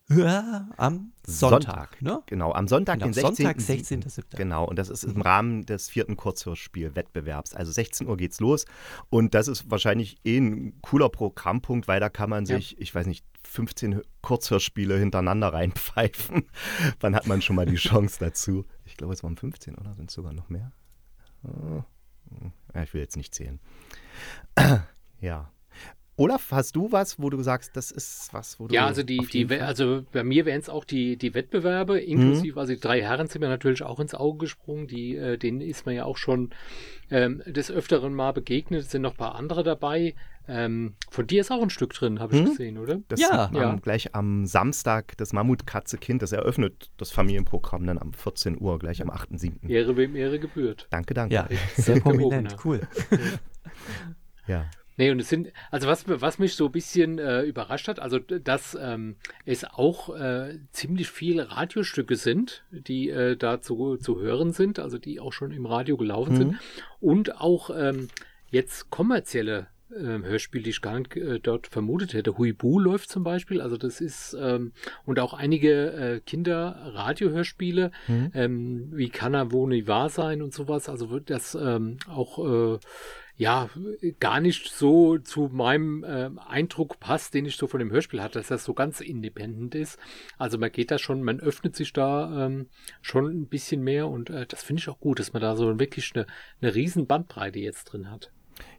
[0.10, 2.22] Ja, am Sonntag, ne?
[2.26, 3.36] Genau, am Sonntag, Genau, den 16.
[3.36, 4.36] Sonntag, 16.07..
[4.36, 7.54] Genau, und das ist im Rahmen des vierten Kurzhörspielwettbewerbs.
[7.54, 8.66] Also 16 Uhr geht's los.
[9.10, 12.58] Und das ist wahrscheinlich eh ein cooler Programmpunkt, weil da kann man Ja.
[12.58, 16.44] sich, ich weiß nicht, 15 Kurzhörspiele hintereinander reinpfeifen.
[17.00, 18.66] Wann hat man schon mal die Chance dazu?
[18.86, 20.72] Ich glaube, es waren 15 oder sind es sogar noch mehr?
[21.46, 21.86] Ah,
[22.30, 23.60] hm, Ja, ich will jetzt nicht zählen.
[25.22, 25.53] Ja.
[26.16, 28.76] Olaf, hast du was, wo du sagst, das ist was, wo du.
[28.76, 32.72] Ja, also die, die, also bei mir wären es auch die, die Wettbewerbe, inklusive, also
[32.74, 35.96] die drei Herren sind mir natürlich auch ins Auge gesprungen, die, äh, denen ist man
[35.96, 36.52] ja auch schon
[37.10, 40.14] ähm, des Öfteren mal begegnet, es sind noch ein paar andere dabei.
[40.48, 42.46] Ähm, von dir ist auch ein Stück drin, habe ich Hm?
[42.50, 43.00] gesehen, oder?
[43.08, 43.46] Das Ja.
[43.46, 43.76] am, Ja.
[43.78, 49.10] gleich am Samstag das Mammutkatze-Kind, das eröffnet das Familienprogramm dann am 14 Uhr, gleich am
[49.10, 49.70] 8.7.
[49.70, 50.88] Ehre wem Ehre gebührt.
[50.92, 51.34] Danke, danke.
[51.34, 52.82] Ja, sehr prominent, cool.
[54.48, 54.66] Ja.
[54.98, 58.20] Nee, und es sind, also was, was mich so ein bisschen äh, überrascht hat, also
[58.20, 64.52] dass ähm, es auch äh, ziemlich viele Radiostücke sind, die äh, da zu, zu hören
[64.54, 66.38] sind, also die auch schon im Radio gelaufen Mhm.
[66.38, 66.58] sind.
[67.00, 68.10] Und auch ähm,
[68.50, 72.38] jetzt kommerzielle ähm, Hörspiele, die ich gar nicht äh, dort vermutet hätte.
[72.38, 74.72] Huibu läuft zum Beispiel, also das ist, ähm,
[75.06, 76.20] und auch einige äh,
[76.94, 78.32] Kinder-Radio-Hörspiele, Mhm.
[78.34, 82.40] ähm, wie kann er wo nie wahr sein und sowas, also wird das ähm, auch
[82.76, 82.80] äh,
[83.36, 83.70] ja,
[84.20, 88.40] gar nicht so zu meinem ähm, Eindruck passt, den ich so von dem Hörspiel hatte,
[88.40, 89.98] dass das so ganz independent ist.
[90.38, 92.68] Also man geht da schon, man öffnet sich da ähm,
[93.02, 95.80] schon ein bisschen mehr und äh, das finde ich auch gut, dass man da so
[95.80, 96.28] wirklich eine,
[96.62, 98.32] eine riesen Bandbreite jetzt drin hat.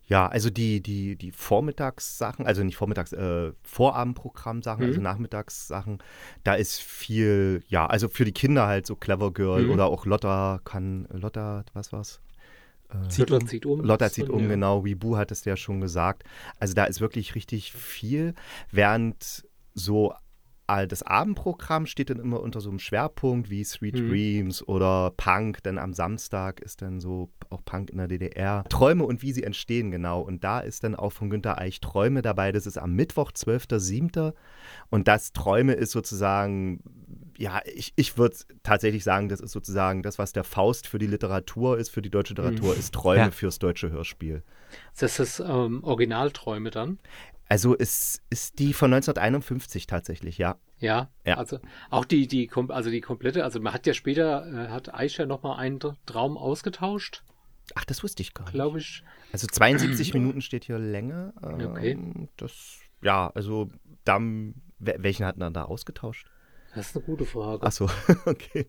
[0.07, 4.87] Ja, also die, die, die Vormittagssachen, also nicht Vormittags, äh, Vorabendprogrammsachen, Mhm.
[4.87, 5.99] also Nachmittagssachen,
[6.45, 9.71] da ist viel, ja, also für die Kinder halt so Clever Girl Mhm.
[9.71, 12.21] oder auch Lotta kann, Lotta, was war's?
[13.09, 13.49] Zieht Lotta um.
[13.49, 13.81] zieht um.
[13.81, 14.49] Lotta zieht um, ja.
[14.49, 16.25] genau, wie Bu hat es ja schon gesagt.
[16.59, 18.35] Also da ist wirklich richtig viel,
[18.71, 20.15] während so
[20.67, 24.09] all das Abendprogramm steht dann immer unter so einem Schwerpunkt wie Sweet Mhm.
[24.09, 28.65] Dreams oder Punk, denn am Samstag ist dann so auch Punk in der DDR.
[28.69, 30.21] Träume und wie sie entstehen, genau.
[30.21, 32.53] Und da ist dann auch von Günter Eich Träume dabei.
[32.53, 34.33] Das ist am Mittwoch, 12.07.
[34.91, 36.81] Und das Träume ist sozusagen,
[37.37, 41.07] ja, ich, ich würde tatsächlich sagen, das ist sozusagen das, was der Faust für die
[41.07, 43.31] Literatur ist, für die deutsche Literatur, ist Träume Ja.
[43.31, 44.43] fürs deutsche Hörspiel.
[44.99, 46.99] Das ist das ähm, Originalträume dann.
[47.49, 50.57] Also es ist die von 1951 tatsächlich, ja.
[50.79, 51.37] Ja, Ja.
[51.37, 51.59] also
[51.91, 55.59] auch die, die, also die komplette, also man hat ja später, äh, hat Aisha nochmal
[55.59, 57.23] einen Traum ausgetauscht,
[57.75, 58.53] Ach, das wusste ich gar nicht.
[58.53, 59.03] glaube ich.
[59.33, 61.33] Also 72 Minuten steht hier Länge.
[61.43, 62.29] Ähm, Okay.
[62.37, 63.71] Das, ja, also
[64.05, 66.29] dann, wel- welchen hatten dann da ausgetauscht?
[66.75, 67.65] Das ist eine gute Frage.
[67.65, 67.89] Ach so,
[68.27, 68.67] okay.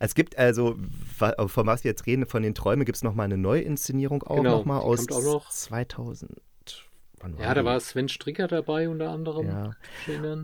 [0.00, 0.76] Es gibt also,
[1.16, 4.58] von was wir jetzt reden, von den Träumen gibt es nochmal eine Neuinszenierung auch Genau,
[4.58, 5.50] nochmal aus auch noch.
[5.50, 6.30] 2000.
[7.20, 9.46] Wann Ja, da war Sven Stricker dabei unter anderem.
[9.46, 9.70] Ja.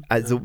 [0.09, 0.43] Also ja.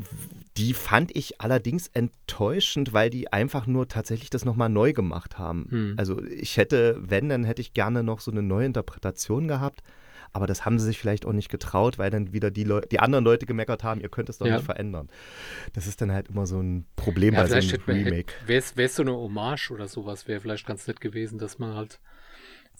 [0.56, 5.66] die fand ich allerdings enttäuschend, weil die einfach nur tatsächlich das nochmal neu gemacht haben.
[5.70, 5.94] Hm.
[5.96, 9.82] Also ich hätte, wenn, dann hätte ich gerne noch so eine neue Interpretation gehabt.
[10.32, 13.00] Aber das haben sie sich vielleicht auch nicht getraut, weil dann wieder die, Leu die
[13.00, 14.56] anderen Leute gemeckert haben, ihr könnt es doch Ja.
[14.56, 15.08] nicht verändern.
[15.72, 18.32] Das ist dann halt immer so ein Problem ja, bei so einem hätte man, Remake.
[18.46, 22.00] wäre es so eine Hommage oder sowas, wäre vielleicht ganz nett gewesen, dass man halt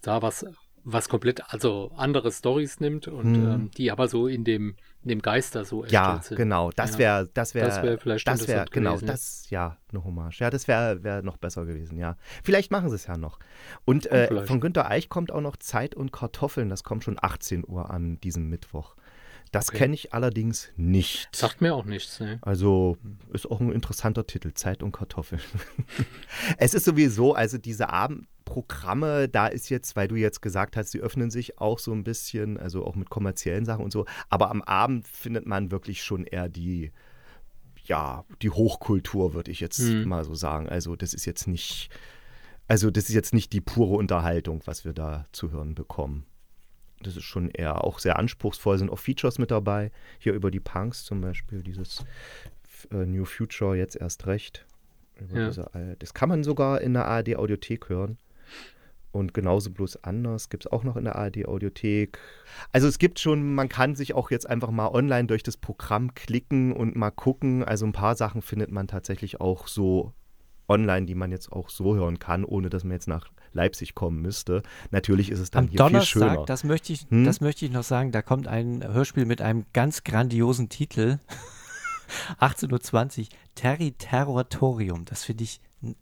[0.03, 0.47] da was,
[0.85, 3.47] was komplett, also andere Stories nimmt und Hm.
[3.53, 6.71] ähm, die aber so in dem, dem Geister so Ja, genau.
[6.77, 10.05] Das wäre, das wäre, Das wär vielleicht das wäre, interessant genau, gewesen, das, ja, eine
[10.05, 10.41] Hommage.
[10.41, 12.17] Ja, das wäre wär noch besser gewesen, ja.
[12.45, 13.39] Vielleicht machen sie es ja noch.
[13.85, 14.47] Und äh, vielleicht.
[14.49, 16.69] von Günter Eich kommt auch noch Zeit und Kartoffeln.
[16.69, 18.95] Das kommt schon 18 Uhr an diesem Mittwoch.
[19.53, 19.79] Das Okay.
[19.79, 21.35] kenne ich allerdings nicht.
[21.35, 22.39] Sagt mir auch nichts, ne?
[22.43, 22.97] Also
[23.33, 25.41] ist auch ein interessanter Titel, Zeit und Kartoffeln.
[26.59, 27.89] es ist sowieso, also diese
[28.51, 32.05] Abendprogramme, da ist jetzt, weil du jetzt gesagt hast, sie öffnen sich auch so ein
[32.05, 36.25] bisschen, also auch mit kommerziellen Sachen und so, aber am Abend findet man wirklich schon
[36.25, 36.91] eher die,
[37.85, 40.09] ja, die Hochkultur, würde ich jetzt Hm.
[40.09, 40.69] mal so sagen.
[40.69, 41.91] Also das ist jetzt nicht,
[42.69, 46.27] also das ist jetzt nicht die pure Unterhaltung, was wir da zu hören bekommen.
[47.03, 49.91] Das ist schon eher auch sehr anspruchsvoll, sind auch Features mit dabei.
[50.19, 52.05] Hier über die Punks zum Beispiel, dieses
[52.93, 54.67] äh, New Future, jetzt erst recht.
[55.35, 55.49] Ja.
[55.49, 58.19] diese, das kann man sogar in der ARD Audiothek hören.
[59.13, 62.19] Und genauso bloß anders gibt es auch noch in der ARD Audiothek.
[62.71, 66.15] Also es gibt schon, man kann sich auch jetzt einfach mal online durch das Programm
[66.15, 67.65] klicken und mal gucken.
[67.65, 70.13] Also ein paar Sachen findet man tatsächlich auch so
[70.69, 74.23] online, die man jetzt auch so hören kann, ohne dass man jetzt nach Leipzig kommen
[74.23, 74.63] müsste.
[74.93, 76.45] Natürlich ist es dann Am hier viel Donnerstag, schöner.
[76.47, 77.25] das möchte, ich, Hm?
[77.25, 81.19] das möchte ich noch sagen, da kommt ein Hörspiel mit einem ganz grandiosen Titel.
[82.41, 85.05] 18.20 Uhr, Terry Territorium.
[85.05, 85.97] Das finde ich einen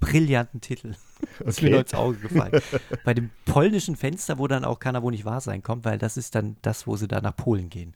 [0.00, 0.94] brillanten Titel.
[1.38, 1.70] Das ist mir Okay.
[1.70, 2.62] nur ins Auge gefallen.
[3.04, 6.16] Bei dem polnischen Fenster, wo dann auch Kana wo nicht wahr sein kommt, weil das
[6.16, 7.94] ist dann das, wo sie da nach Polen gehen.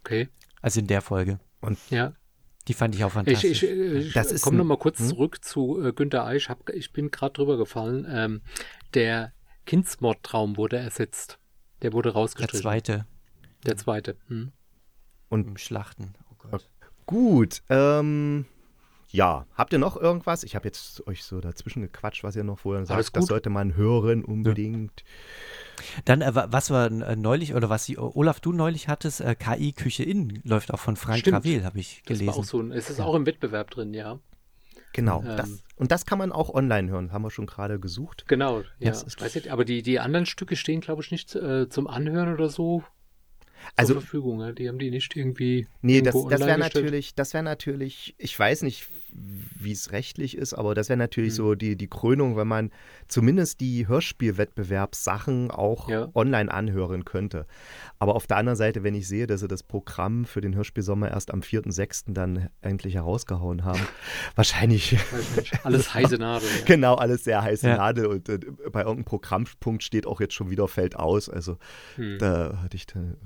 [0.00, 0.28] Okay.
[0.60, 1.38] Also in der Folge.
[1.90, 2.12] Ja.
[2.68, 3.62] Die fand ich auch fantastisch.
[3.62, 5.08] Ich, ich, ich komme nochmal kurz hm?
[5.08, 6.48] zurück zu äh, Günter Eich.
[6.48, 8.06] Hab, ich bin gerade drüber gefallen.
[8.08, 8.40] Ähm,
[8.94, 9.32] der
[9.66, 11.38] Kindsmordtraum wurde ersetzt.
[11.82, 12.62] Der wurde rausgestrichen.
[12.62, 13.06] Der zweite.
[13.66, 14.16] Der zweite.
[14.28, 14.52] Hm.
[15.28, 16.14] Und Im Schlachten.
[16.50, 16.58] Oh
[17.06, 17.62] Gut.
[17.68, 18.46] Ähm,
[19.14, 20.42] ja, habt ihr noch irgendwas?
[20.42, 23.16] Ich habe jetzt euch so dazwischen gequatscht, was ihr noch vorher sagt.
[23.16, 25.04] Das sollte man hören unbedingt.
[25.06, 26.02] Ja.
[26.04, 29.72] Dann, äh, was wir äh, neulich, oder was die, Olaf, du neulich hattest, äh, KI
[29.72, 32.26] Küche Innen läuft auch von Frank Gravel, habe ich gelesen.
[32.26, 33.04] Das war auch so es ist ja.
[33.04, 34.18] auch im Wettbewerb drin, ja.
[34.92, 35.22] Genau.
[35.22, 38.24] Ähm, das, und das kann man auch online hören, haben wir schon gerade gesucht.
[38.26, 38.92] Genau, ja.
[38.92, 42.48] Weiß nicht, aber die, die anderen Stücke stehen, glaube ich, nicht äh, zum Anhören oder
[42.48, 42.82] so
[43.76, 44.40] also, zur Verfügung.
[44.40, 44.52] Ja?
[44.52, 45.66] Die haben die nicht irgendwie.
[45.82, 50.54] Nee, das, das wäre natürlich, das wäre natürlich, ich weiß nicht, wie es rechtlich ist,
[50.54, 51.36] aber das wäre natürlich hm.
[51.36, 52.70] so die, die Krönung, wenn man
[53.08, 56.08] zumindest die Hörspielwettbewerbssachen auch ja.
[56.14, 57.46] online anhören könnte.
[57.98, 61.10] Aber auf der anderen Seite, wenn ich sehe, dass sie das Programm für den Hörspielsommer
[61.10, 62.12] erst am 4.6.
[62.12, 63.80] dann endlich herausgehauen haben,
[64.34, 64.98] wahrscheinlich.
[65.62, 66.48] alles heiße Nadel.
[66.48, 66.64] Ja.
[66.74, 67.76] Genau, alles sehr heiße ja.
[67.76, 68.38] Nadel und äh,
[68.72, 71.28] bei irgendeinem Programmpunkt steht auch jetzt schon wieder Fällt aus.
[71.28, 71.58] Also
[71.96, 72.18] hm.
[72.18, 73.16] da hatte ich dann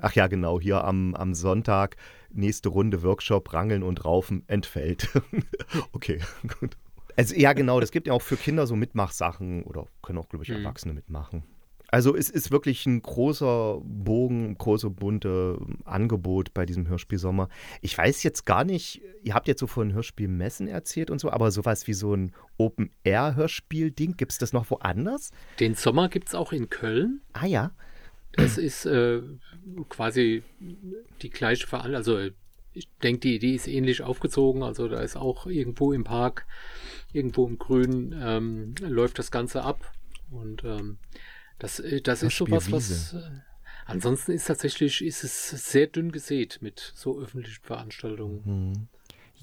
[0.00, 1.96] Ach ja, genau, hier am, am Sonntag,
[2.34, 5.08] nächste Runde Workshop, Rangeln und Raufen entfällt.
[5.92, 6.20] okay,
[6.60, 6.76] gut.
[7.16, 10.44] Also ja, genau, das gibt ja auch für Kinder so Mitmachsachen oder können auch, glaube
[10.44, 10.56] ich, mhm.
[10.56, 11.44] Erwachsene mitmachen.
[11.92, 17.50] Also es ist wirklich ein großer Bogen, große bunte Angebot bei diesem Hörspielsommer.
[17.82, 21.50] Ich weiß jetzt gar nicht, ihr habt jetzt so von Hörspielmessen erzählt und so, aber
[21.50, 25.32] sowas wie so ein Open-Air-Hörspiel-Ding, gibt es das noch woanders?
[25.60, 27.20] Den Sommer gibt es auch in Köln.
[27.34, 27.72] Ah ja.
[28.32, 29.20] Das ist äh,
[29.88, 30.42] quasi
[31.20, 31.96] die gleiche Veranstaltung.
[31.96, 32.34] Also
[32.74, 34.62] ich denke, die Idee ist ähnlich aufgezogen.
[34.62, 36.46] Also da ist auch irgendwo im Park,
[37.12, 39.92] irgendwo im Grün ähm, läuft das Ganze ab.
[40.30, 40.98] Und ähm,
[41.58, 43.14] das, äh, das ist sowas, was.
[43.14, 43.20] Äh,
[43.84, 48.42] ansonsten ist tatsächlich ist es sehr dünn gesät mit so öffentlichen Veranstaltungen.
[48.44, 48.88] Mhm.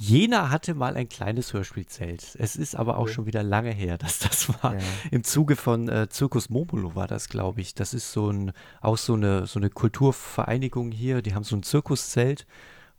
[0.02, 2.38] Jena hatte mal ein kleines Hörspielzelt.
[2.40, 3.14] Es ist aber auch ja.
[3.14, 4.76] schon wieder lange her, dass das war.
[4.76, 4.80] Ja.
[5.12, 7.76] Im Zuge von äh, Zirkus Momolo war das, glaube ich.
[7.76, 11.22] Das ist so ein, auch so eine, so eine Kulturvereinigung hier.
[11.22, 12.48] Die haben so ein Zirkuszelt,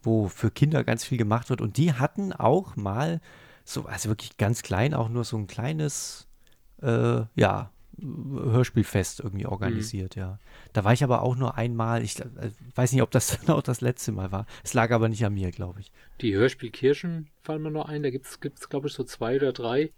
[0.02, 1.62] wo für Kinder ganz viel gemacht wird.
[1.62, 3.22] Und die hatten auch mal
[3.64, 6.28] so, also wirklich ganz klein, auch nur so ein kleines,
[6.82, 7.70] äh, ja,
[8.02, 10.22] Hörspielfest irgendwie organisiert, mhm.
[10.22, 10.38] ja.
[10.72, 12.02] Da war ich aber auch nur einmal.
[12.02, 14.46] Ich äh, weiß nicht, ob das dann auch das letzte Mal war.
[14.64, 15.92] Es lag aber nicht an mir, glaube ich.
[16.20, 18.02] Die Hörspielkirchen fallen mir noch ein.
[18.02, 19.90] Da gibt es, glaube ich, so zwei oder drei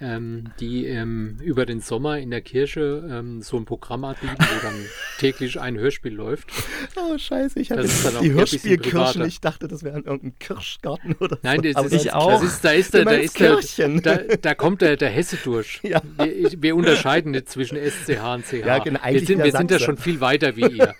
[0.00, 4.62] ähm, die ähm, über den Sommer in der Kirche ähm, so ein Programm anbieten, wo
[4.62, 4.74] dann
[5.18, 6.50] täglich ein Hörspiel läuft.
[6.96, 7.88] Oh, scheiße, ich hatte
[8.22, 9.24] die Hörspielkirchen.
[9.24, 11.82] Ich dachte, das wäre irgendein Kirschgarten oder Nein, so.
[11.82, 12.40] das, ist, auch.
[12.40, 15.80] Das ist, da ist der, da ist der, da, da, kommt der, der Hesse durch.
[15.94, 16.00] Ja.
[16.16, 18.66] Wir, wir, unterscheiden nicht zwischen SCH und CH.
[18.66, 20.94] Ja, genau, wir sind, wir sind ja schon viel weiter wie ihr.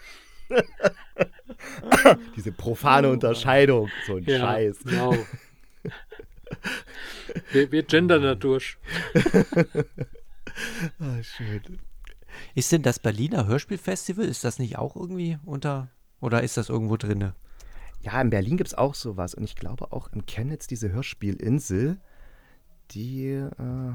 [2.36, 4.78] Diese profane Unterscheidung, so ein ja, Scheiß.
[4.84, 5.16] Genau.
[7.54, 8.78] Wir, wir gendern da durch.
[10.98, 11.78] oh, schön.
[12.56, 15.88] Ist denn das Berliner Hörspielfestival, ist das nicht auch irgendwie unter,
[16.20, 17.36] oder ist das irgendwo drinne?
[18.00, 19.34] Ja, in Berlin gibt es auch sowas.
[19.34, 22.00] Und ich glaube auch in Chemnitz diese Hörspielinsel,
[22.90, 23.94] die, äh,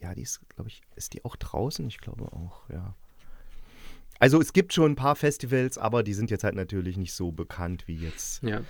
[0.00, 1.88] ja, die ist, glaube ich, ist die auch draußen?
[1.88, 2.94] Ich glaube auch, ja.
[4.20, 7.32] Also es gibt schon ein paar Festivals, aber die sind jetzt halt natürlich nicht so
[7.32, 8.60] bekannt wie jetzt ja.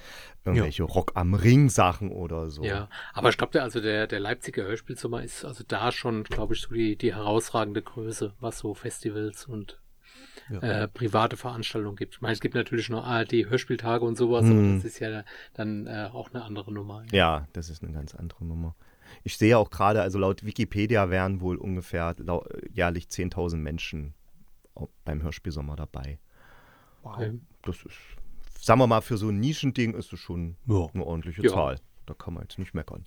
[0.45, 0.89] irgendwelche ja.
[0.89, 2.63] Rock am Ring Sachen oder so.
[2.63, 6.61] Ja, aber ich glaube, also der, der Leipziger Hörspielsommer ist also da schon, glaube ich,
[6.61, 9.81] so die, die herausragende Größe, was so Festivals und
[10.51, 10.61] ja.
[10.61, 12.15] äh, private Veranstaltungen gibt.
[12.15, 14.53] Ich meine, es gibt natürlich noch ARD Hörspieltage und sowas, hm.
[14.53, 17.03] aber das ist ja dann äh, auch eine andere Nummer.
[17.11, 17.39] Ja.
[17.39, 18.77] ja, das ist eine ganz andere Nummer.
[19.25, 22.15] Ich sehe auch gerade, also laut Wikipedia wären wohl ungefähr
[22.73, 24.15] jährlich 10.000 Menschen
[25.05, 26.19] beim Hörspielsommer dabei.
[27.03, 27.23] Wow.
[27.63, 27.97] Das ist,
[28.61, 30.89] sagen wir mal, für so ein Nischending ist es schon ja.
[30.93, 31.51] eine ordentliche ja.
[31.51, 31.81] Zahl.
[32.07, 33.05] Da kann man jetzt nicht meckern.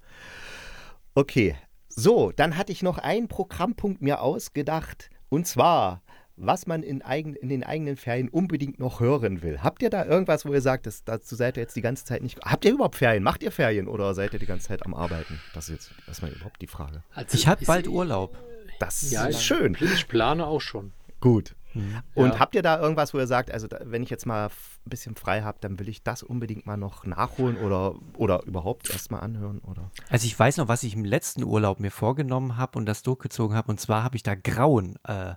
[1.15, 1.55] Okay,
[1.89, 5.09] so, dann hatte ich noch einen Programmpunkt mir ausgedacht.
[5.29, 6.01] Und zwar,
[6.35, 9.61] was man in, eigen, in den eigenen Ferien unbedingt noch hören will.
[9.61, 12.23] Habt ihr da irgendwas, wo ihr sagt, das, dazu seid ihr jetzt die ganze Zeit
[12.23, 12.39] nicht.
[12.41, 13.23] Habt ihr überhaupt Ferien?
[13.23, 15.39] Macht ihr Ferien oder seid ihr die ganze Zeit am Arbeiten?
[15.53, 17.03] Das ist jetzt erstmal überhaupt die Frage.
[17.13, 18.37] Also ich habe bald Urlaub.
[18.79, 19.77] Das ja, ist schön.
[19.79, 20.91] Ich plane auch schon.
[21.23, 21.55] Gut.
[21.73, 22.01] Mhm.
[22.15, 22.39] Und ja.
[22.39, 25.15] habt ihr da irgendwas, wo ihr sagt, also da, wenn ich jetzt mal ein bisschen
[25.15, 29.19] frei habe, dann will ich das unbedingt mal noch nachholen oder, oder überhaupt erst mal
[29.19, 29.59] anhören?
[29.59, 29.89] Oder?
[30.09, 33.55] Also ich weiß noch, was ich im letzten Urlaub mir vorgenommen habe und das durchgezogen
[33.55, 33.71] habe.
[33.71, 35.35] Und zwar habe ich da Grauen äh,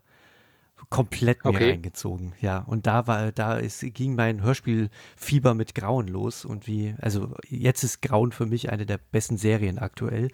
[0.90, 1.70] komplett mir okay.
[1.70, 2.32] reingezogen.
[2.40, 6.44] Ja, und da war, da ist, ging mein Hörspielfieber mit Grauen los.
[6.44, 10.32] Und wie, also jetzt ist Grauen für mich eine der besten Serien aktuell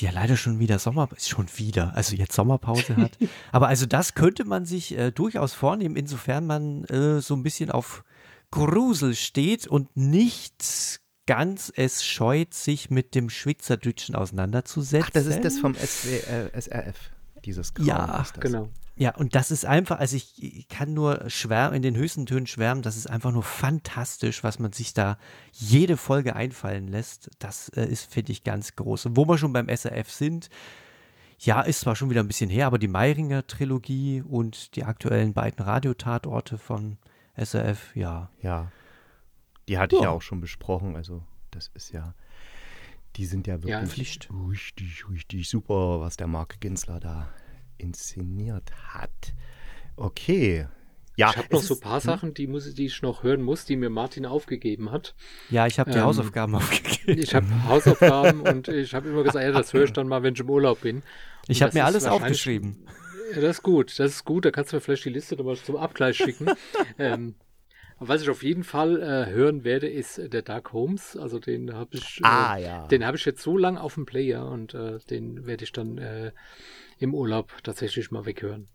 [0.00, 3.18] die ja leider schon wieder Sommer, ist schon wieder, also jetzt Sommerpause hat.
[3.52, 7.70] Aber also das könnte man sich äh, durchaus vornehmen, insofern man äh, so ein bisschen
[7.70, 8.04] auf
[8.50, 15.06] Grusel steht und nicht ganz es scheut, sich mit dem Schweizerdeutschen auseinanderzusetzen.
[15.08, 16.96] Ach, das ist das vom SW, äh, SRF,
[17.44, 18.70] dieses Grauen Ja, genau.
[19.00, 22.46] Ja, und das ist einfach, also ich, ich, kann nur schwärmen, in den höchsten Tönen
[22.46, 25.16] schwärmen, das ist einfach nur fantastisch, was man sich da
[25.52, 27.30] jede Folge einfallen lässt.
[27.38, 29.06] Das äh, ist, finde ich, ganz groß.
[29.06, 30.50] Und wo wir schon beim SRF sind,
[31.38, 35.32] ja, ist zwar schon wieder ein bisschen her, aber die Meiringer Trilogie und die aktuellen
[35.32, 36.98] beiden Radiotatorte von
[37.42, 38.30] SRF, ja.
[38.42, 38.70] Ja.
[39.66, 42.14] Die hatte ich ja auch schon besprochen, also das ist ja,
[43.16, 47.30] die sind ja wirklich ja, richtig, richtig super, was der Mark Ginsler da
[47.80, 49.34] inszeniert hat.
[49.96, 50.66] Okay.
[51.16, 52.10] Ja, ich habe noch so ein paar ist, hm?
[52.10, 55.14] Sachen, die, muss, die ich noch hören muss, die mir Martin aufgegeben hat.
[55.50, 57.20] Ja, ich habe die ähm, Hausaufgaben aufgegeben.
[57.20, 60.34] Ich habe Hausaufgaben und ich habe immer gesagt, ja, das höre ich dann mal, wenn
[60.34, 61.02] ich im Urlaub bin.
[61.46, 62.86] Ich habe mir alles aufgeschrieben.
[63.34, 64.44] Ja, das ist gut, das ist gut.
[64.44, 66.46] Da kannst du mir vielleicht die Liste nochmal zum Abgleich schicken.
[66.98, 67.34] ähm,
[67.98, 71.18] was ich auf jeden Fall äh, hören werde, ist äh, der Dark Holmes.
[71.18, 72.86] Also den habe ich, äh, ah, ja.
[72.86, 75.98] den habe ich jetzt so lange auf dem Player und äh, den werde ich dann
[75.98, 76.32] äh,
[77.00, 78.68] im Urlaub tatsächlich mal weghören.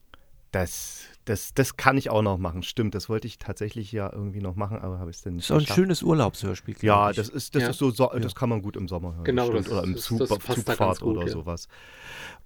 [0.51, 2.63] Das, das, das kann ich auch noch machen.
[2.63, 5.49] Stimmt, das wollte ich tatsächlich ja irgendwie noch machen, aber habe ich es denn nicht.
[5.49, 6.75] Das auch ein schönes Urlaubshörspiel.
[6.81, 7.69] Ja, das ist, das ja.
[7.69, 9.25] ist so, so das kann man gut im Sommer hören.
[9.25, 11.31] Genau, das, oder im das, Zug, Zugfahrt gut, oder ja.
[11.33, 11.67] sowas.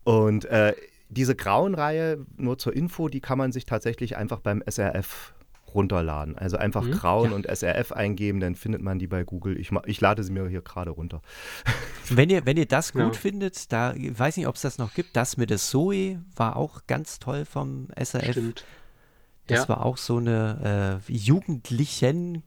[0.03, 0.73] Und äh,
[1.09, 5.33] diese Grauen-Reihe, nur zur Info, die kann man sich tatsächlich einfach beim SRF
[5.73, 6.37] runterladen.
[6.37, 6.91] Also einfach mhm.
[6.91, 7.35] Grauen ja.
[7.35, 9.59] und SRF eingeben, dann findet man die bei Google.
[9.59, 11.21] Ich, ich lade sie mir hier gerade runter.
[12.09, 13.11] Wenn ihr, wenn ihr das gut ja.
[13.13, 16.55] findet, da ich weiß nicht, ob es das noch gibt, das mit der Zoe war
[16.55, 18.31] auch ganz toll vom SRF.
[18.31, 18.65] Stimmt.
[19.45, 19.69] Das ja.
[19.69, 22.41] war auch so eine äh, jugendlichen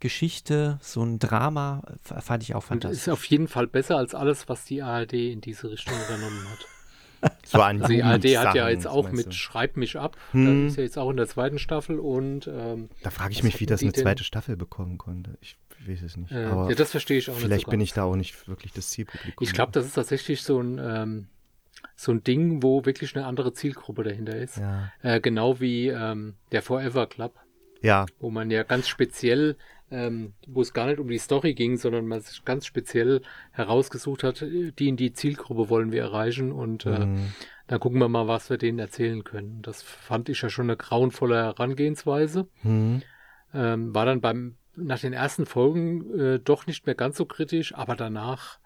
[0.00, 3.06] Geschichte, so ein Drama, fand ich auch fantastisch.
[3.06, 6.46] Und ist auf jeden Fall besser als alles, was die ARD in diese Richtung übernommen
[6.50, 6.66] hat.
[7.44, 10.16] So an also die ARD hat ja jetzt auch mit Schreib mich ab.
[10.32, 10.64] Hm.
[10.64, 13.60] Das ist ja jetzt auch in der zweiten Staffel und ähm, da frage ich mich,
[13.60, 15.38] wie das eine zweite Staffel bekommen konnte.
[15.40, 16.32] Ich weiß es nicht.
[16.32, 17.54] Äh, ja, das verstehe ich auch vielleicht nicht.
[17.54, 19.46] Vielleicht bin ich da auch nicht wirklich das Zielpublikum.
[19.46, 21.28] Ich glaube, das ist tatsächlich so ein ähm,
[21.94, 24.58] so ein Ding, wo wirklich eine andere Zielgruppe dahinter ist.
[24.58, 24.92] Ja.
[25.02, 27.34] Äh, genau wie ähm, der Forever Club.
[27.82, 28.06] Ja.
[28.18, 29.56] Wo man ja ganz speziell
[29.90, 33.22] ähm, wo es gar nicht um die Story ging, sondern man sich ganz speziell
[33.52, 37.32] herausgesucht hat, die in die Zielgruppe wollen wir erreichen und äh, mhm.
[37.68, 39.62] dann gucken wir mal, was wir denen erzählen können.
[39.62, 42.48] Das fand ich ja schon eine grauenvolle Herangehensweise.
[42.62, 43.02] Mhm.
[43.54, 47.74] Ähm, war dann beim nach den ersten Folgen äh, doch nicht mehr ganz so kritisch,
[47.74, 48.58] aber danach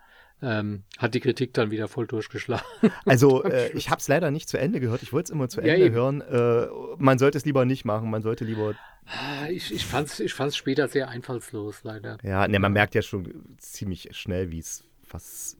[0.42, 2.64] ähm, hat die Kritik dann wieder voll durchgeschlagen.
[3.04, 5.02] Also äh, ich habe es leider nicht zu Ende gehört.
[5.02, 6.20] Ich wollte es immer zu Ende ja, hören.
[6.20, 6.66] Äh,
[6.98, 8.10] man sollte es lieber nicht machen.
[8.10, 8.74] Man sollte lieber.
[9.06, 12.18] Ah, ich, ich fand es ich fand's später sehr einfallslos, leider.
[12.22, 15.56] Ja, ne, man merkt ja schon ziemlich schnell, wie es was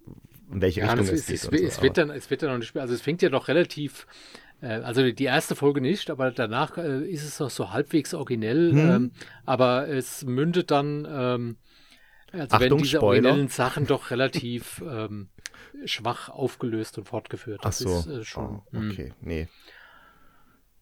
[0.52, 1.34] in welche ja, Richtung es, es geht.
[1.36, 2.82] Es, so, es wird dann, es wird dann noch nicht mehr.
[2.82, 4.06] Also es fängt ja doch relativ
[4.60, 8.72] äh, also die erste Folge nicht, aber danach äh, ist es noch so halbwegs originell.
[8.72, 8.78] Hm.
[8.78, 9.10] Ähm,
[9.46, 11.56] aber es mündet dann ähm,
[12.32, 13.06] also Achtung, wenn diese Spoiler.
[13.30, 15.28] originellen Sachen doch relativ ähm,
[15.84, 17.64] schwach aufgelöst und fortgeführt.
[17.64, 17.98] Das Ach so.
[17.98, 18.62] ist äh, schon.
[18.72, 19.14] Oh, okay, mh.
[19.20, 19.48] nee.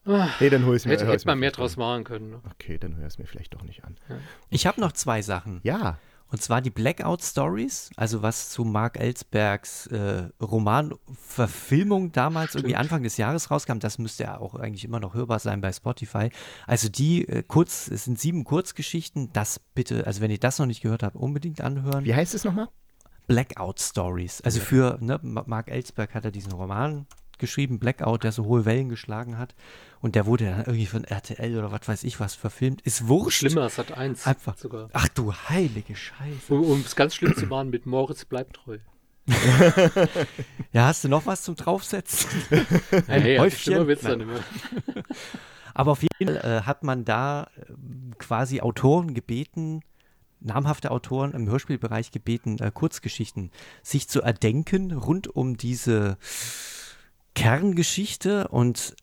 [0.05, 0.93] Ah, nee, dann hol ich es mir.
[0.93, 2.31] Hätte, hätte man mehr draus machen können.
[2.31, 2.41] Ne?
[2.53, 3.97] Okay, dann hör es mir vielleicht doch nicht an.
[4.09, 4.17] Ja.
[4.49, 5.61] Ich habe noch zwei Sachen.
[5.65, 5.99] Ja.
[6.31, 12.65] Und zwar die Blackout Stories, also was zu Mark Ellsbergs äh, Romanverfilmung damals Stimmt.
[12.65, 13.79] irgendwie Anfang des Jahres rauskam.
[13.79, 16.31] Das müsste ja auch eigentlich immer noch hörbar sein bei Spotify.
[16.67, 19.33] Also die äh, kurz, es sind sieben Kurzgeschichten.
[19.33, 22.05] Das bitte, also wenn ihr das noch nicht gehört habt, unbedingt anhören.
[22.05, 22.69] Wie heißt es nochmal?
[23.27, 24.41] Blackout Stories.
[24.43, 27.07] Also für, ne, Mark Ellsberg hat er diesen Roman
[27.39, 29.55] geschrieben, Blackout, der so hohe Wellen geschlagen hat.
[30.01, 32.83] Und der wurde dann irgendwie von RTL oder was weiß ich was verfilmt.
[32.83, 33.41] Ist wurscht.
[33.41, 34.57] Schlimmer, es hat eins Einfach.
[34.57, 34.89] sogar.
[34.93, 36.55] Ach du heilige Scheiße.
[36.55, 38.79] Um, um es ganz schlimm zu machen, mit Moritz bleibt treu.
[40.73, 42.31] ja, hast du noch was zum Draufsetzen?
[42.91, 43.87] Ein hey, Häufchen?
[43.87, 44.41] Wird's dann immer.
[45.75, 47.73] Aber auf jeden Fall äh, hat man da äh,
[48.19, 49.83] quasi Autoren gebeten,
[50.41, 53.51] namhafte Autoren im Hörspielbereich gebeten, äh, Kurzgeschichten
[53.83, 56.17] sich zu erdenken rund um diese
[57.35, 58.97] Kerngeschichte und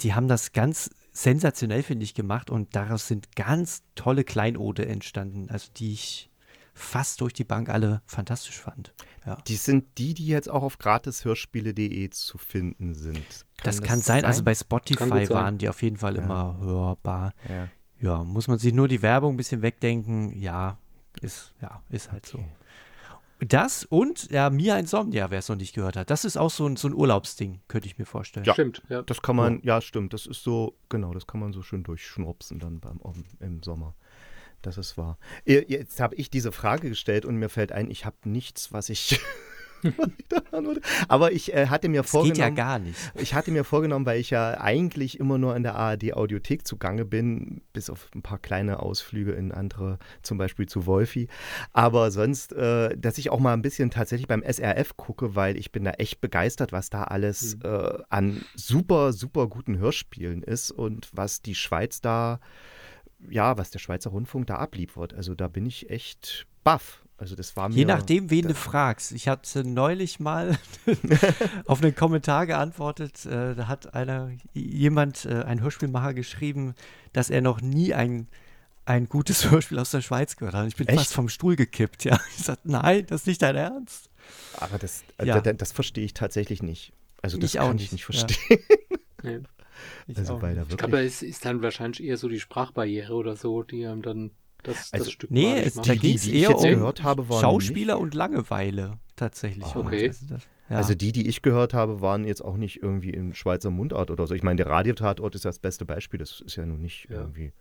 [0.00, 5.50] die haben das ganz sensationell, finde ich, gemacht und daraus sind ganz tolle Kleinode entstanden,
[5.50, 6.30] also die ich
[6.72, 8.94] fast durch die Bank alle fantastisch fand.
[9.26, 9.36] Ja.
[9.46, 13.14] Die sind die, die jetzt auch auf gratishörspiele.de zu finden sind.
[13.14, 14.20] Kann das, das kann sein?
[14.20, 16.22] sein, also bei Spotify waren die auf jeden Fall ja.
[16.22, 17.32] immer hörbar.
[17.48, 17.68] Ja.
[18.00, 18.24] ja.
[18.24, 20.38] muss man sich nur die Werbung ein bisschen wegdenken.
[20.38, 20.78] Ja,
[21.20, 22.42] ist, ja, ist halt okay.
[22.42, 22.59] so.
[23.40, 26.10] Das und ja, Mia Insomnia, wer es noch nicht gehört hat.
[26.10, 28.44] Das ist auch so ein, so ein Urlaubsding, könnte ich mir vorstellen.
[28.44, 28.82] Ja, stimmt.
[28.88, 29.02] Ja.
[29.02, 30.12] Das kann man, ja, stimmt.
[30.12, 33.00] Das ist so, genau, das kann man so schön durchschnupsen dann beim,
[33.40, 33.94] im Sommer.
[34.62, 35.18] Das ist wahr.
[35.46, 39.18] Jetzt habe ich diese Frage gestellt und mir fällt ein, ich habe nichts, was ich
[41.08, 42.34] Aber ich äh, hatte mir Das vorgenommen.
[42.34, 42.98] geht ja gar nicht.
[43.16, 47.62] Ich hatte mir vorgenommen, weil ich ja eigentlich immer nur in der ARD-Audiothek zugange bin,
[47.72, 51.28] bis auf ein paar kleine Ausflüge in andere, zum Beispiel zu Wolfi.
[51.72, 55.72] Aber sonst, äh, dass ich auch mal ein bisschen tatsächlich beim SRF gucke, weil ich
[55.72, 57.60] bin da echt begeistert, was da alles Mhm.
[57.64, 62.40] äh, an super, super guten Hörspielen ist und was die Schweiz da,
[63.28, 65.14] ja, was der Schweizer Rundfunk da abliefert.
[65.14, 67.04] Also da bin ich echt baff.
[67.20, 67.74] Also das war mir.
[67.74, 69.12] Je nachdem, wen du fragst.
[69.12, 70.58] Ich hatte neulich mal
[71.66, 73.26] auf einen Kommentar geantwortet.
[73.26, 76.74] Äh, da hat einer, jemand, äh, ein Hörspielmacher, geschrieben,
[77.12, 78.26] dass er noch nie ein,
[78.86, 80.66] ein gutes Hörspiel aus der Schweiz gehört hat.
[80.66, 80.98] Ich bin Echt?
[80.98, 82.04] fast vom Stuhl gekippt.
[82.04, 84.08] Ja, ich sagte, nein, das ist nicht dein Ernst.
[84.58, 85.40] Aber das, äh, Ja.
[85.42, 86.92] das, das verstehe ich tatsächlich nicht.
[87.20, 88.06] Also das Ich auch kann nicht, ich nicht ja.
[88.06, 88.58] verstehen.
[89.22, 89.40] Nee.
[90.06, 90.40] Ich Also.
[90.68, 94.30] Ich glaube, es ist dann wahrscheinlich eher so die Sprachbarriere oder so, die einem dann
[94.62, 96.70] das, Also, das Stück Nee, es, da Die- ging die es ich eher jetzt um
[96.70, 99.64] gehört habe, waren Schauspieler und Langeweile tatsächlich.
[99.64, 100.08] Ah, okay.
[100.08, 100.76] Also, das, ja.
[100.76, 104.26] Also die, die ich gehört habe, waren jetzt auch nicht irgendwie im Schweizer Mundart oder
[104.26, 104.34] so.
[104.34, 106.18] Ich meine, der Radiotatort ist ja das beste Beispiel.
[106.18, 107.16] Das ist ja nun nicht Ja.
[107.18, 107.52] irgendwie.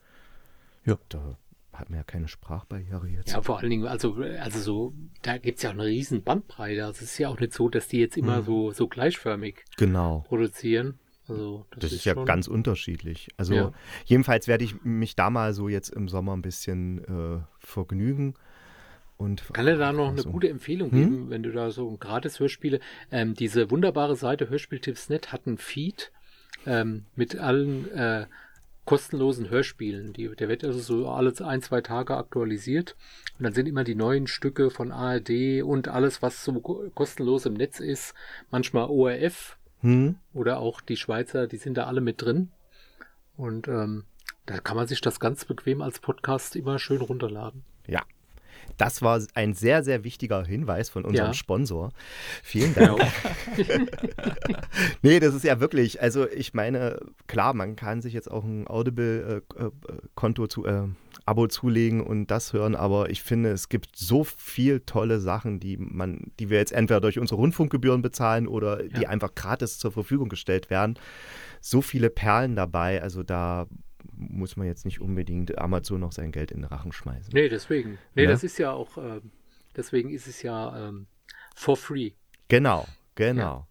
[0.85, 0.97] Ja.
[1.09, 1.37] Da
[1.73, 3.31] hat man ja keine Sprachbarriere jetzt.
[3.31, 6.85] Ja, vor allen Dingen, also, also so, da gibt's ja auch eine riesen Bandbreite.
[6.85, 8.45] Also es ist ja auch nicht so, dass die jetzt immer Mhm.
[8.45, 10.25] so, so gleichförmig Genau.
[10.27, 10.99] produzieren.
[11.29, 13.29] Also das, Das ist ja schon, ganz unterschiedlich.
[13.37, 13.71] Also Ja.
[14.05, 18.35] jedenfalls werde ich mich da mal so jetzt im Sommer ein bisschen äh, vergnügen.
[19.17, 20.31] Und Kann er da noch eine so.
[20.31, 20.97] gute Empfehlung Hm?
[20.97, 22.79] geben, wenn du da so ein gratis Hörspiele,
[23.11, 26.11] ähm, diese wunderbare Seite Hörspieltipps.net hat einen Feed
[26.65, 28.27] ähm, mit allen äh,
[28.85, 30.13] kostenlosen Hörspielen.
[30.13, 32.95] Die, der wird also so alle ein, zwei Tage aktualisiert.
[33.37, 37.45] Und dann sind immer die neuen Stücke von ARD und alles, was so ko- kostenlos
[37.45, 38.13] im Netz ist.
[38.51, 40.15] Manchmal ORF Hm?
[40.33, 42.51] oder auch die Schweizer, die sind da alle mit drin.
[43.37, 44.03] Und ähm,
[44.45, 47.63] da kann man sich das ganz bequem als Podcast immer schön runterladen.
[47.87, 48.01] Ja.
[48.77, 51.33] Das war ein sehr, sehr wichtiger Hinweis von unserem Ja.
[51.33, 51.91] Sponsor.
[52.43, 52.99] Vielen Dank.
[55.01, 58.67] nee, das ist ja wirklich, also ich meine, klar, man kann sich jetzt auch ein
[58.67, 60.87] Audible-Konto zu, äh,
[61.29, 65.77] Abo zulegen und das hören, aber ich finde, es gibt so viel tolle Sachen, die
[65.77, 69.09] man, die wir jetzt entweder durch unsere Rundfunkgebühren bezahlen oder die Ja.
[69.09, 70.97] einfach gratis zur Verfügung gestellt werden.
[71.61, 73.67] So viele Perlen dabei, also da
[74.15, 77.31] muss man jetzt nicht unbedingt Amazon noch sein Geld in den Rachen schmeißen.
[77.33, 77.97] Nee, deswegen.
[78.15, 78.29] Nee, Ja.
[78.31, 79.31] das ist ja auch, ähm,
[79.75, 81.05] deswegen ist es ja ähm,
[81.55, 82.11] for free.
[82.47, 83.67] Genau, genau.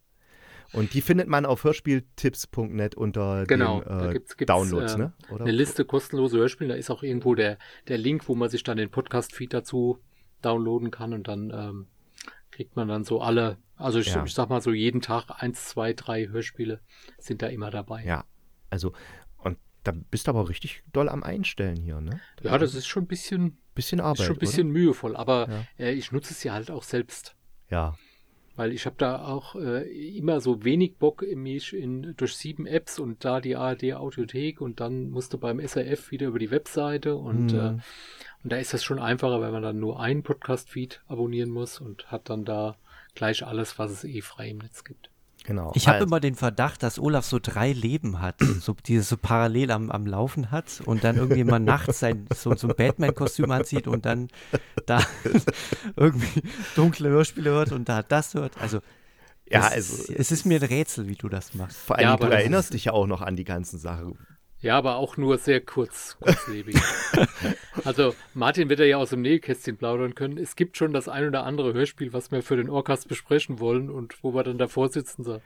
[0.72, 4.98] Und die findet man auf hörspieltipps.net unter Genau, den da äh, gibt's, gibt's Downloads, äh,
[4.98, 5.12] ne?
[5.30, 5.44] Oder?
[5.44, 6.70] eine Liste kostenlose Hörspiele.
[6.70, 7.58] Da ist auch irgendwo der,
[7.88, 9.98] der Link, wo man sich dann den Podcast-Feed dazu
[10.42, 11.86] downloaden kann und dann ähm,
[12.50, 14.24] kriegt man dann so alle, also ich, Ja.
[14.24, 16.80] ich sag mal so jeden Tag eins, zwei, drei Hörspiele
[17.18, 18.04] sind da immer dabei.
[18.04, 18.24] Ja,
[18.70, 18.92] also,
[19.38, 22.20] und da bist du aber richtig doll am Einstellen hier, ne?
[22.42, 25.48] Ja, das ist schon ein bisschen, Bisschen ist Arbeit, schon ein bisschen mühevoll, aber
[25.78, 25.86] Ja.
[25.86, 27.36] äh, ich nutze es ja halt auch selbst.
[27.68, 27.76] oder?
[27.76, 27.98] Ja,
[28.59, 29.88] Weil ich habe da auch äh,
[30.18, 34.61] immer so wenig Bock in mich in, durch sieben Apps und da die ARD Audiothek
[34.61, 37.59] und dann musste beim SRF wieder über die Webseite und, Mhm.
[37.59, 37.68] äh,
[38.42, 42.11] und da ist das schon einfacher, wenn man dann nur einen Podcast-Feed abonnieren muss und
[42.11, 42.76] hat dann da
[43.14, 45.07] gleich alles, was es eh frei im Netz gibt.
[45.49, 45.72] Genau.
[45.74, 49.16] Ich habe Also, immer den Verdacht, dass Olaf so drei Leben hat, so dieses so
[49.16, 53.51] parallel am, am Laufen hat und dann irgendwie mal nachts sein, so, so ein Batman-Kostüm
[53.51, 54.28] anzieht und dann
[54.86, 55.03] da
[55.96, 56.42] irgendwie
[56.76, 58.57] dunkle Hörspiele hört und da das hört.
[58.61, 58.80] Also,
[59.51, 61.78] Ja, es, also- es ist mir ein Rätsel, wie du das machst.
[61.78, 64.18] vor allem, Ja, du erinnerst dich ja auch noch an die ganzen Sachen.
[64.61, 66.76] Ja, aber auch nur sehr kurz, kurzlebig.
[67.84, 70.36] also Martin wird ja aus dem Nähkästchen plaudern können.
[70.36, 73.88] Es gibt schon das ein oder andere Hörspiel, was wir für den Orcast besprechen wollen
[73.88, 75.40] und wo wir dann davor sitzen so.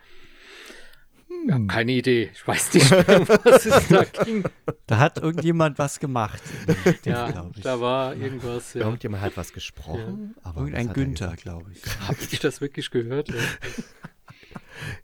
[1.46, 2.30] Ja, keine Idee.
[2.32, 4.44] Ich weiß nicht mehr, was es da ging.
[4.86, 6.42] Da hat irgendjemand was gemacht.
[7.04, 7.62] Ja, glaub ich.
[7.62, 8.74] da war irgendwas.
[8.74, 8.82] Ja.
[8.82, 10.34] Irgendjemand hat was gesprochen.
[10.42, 11.82] Aber was Irgendein er Günther, glaube ich.
[12.06, 13.28] Habe ich das wirklich gehört?
[13.28, 13.36] Ja.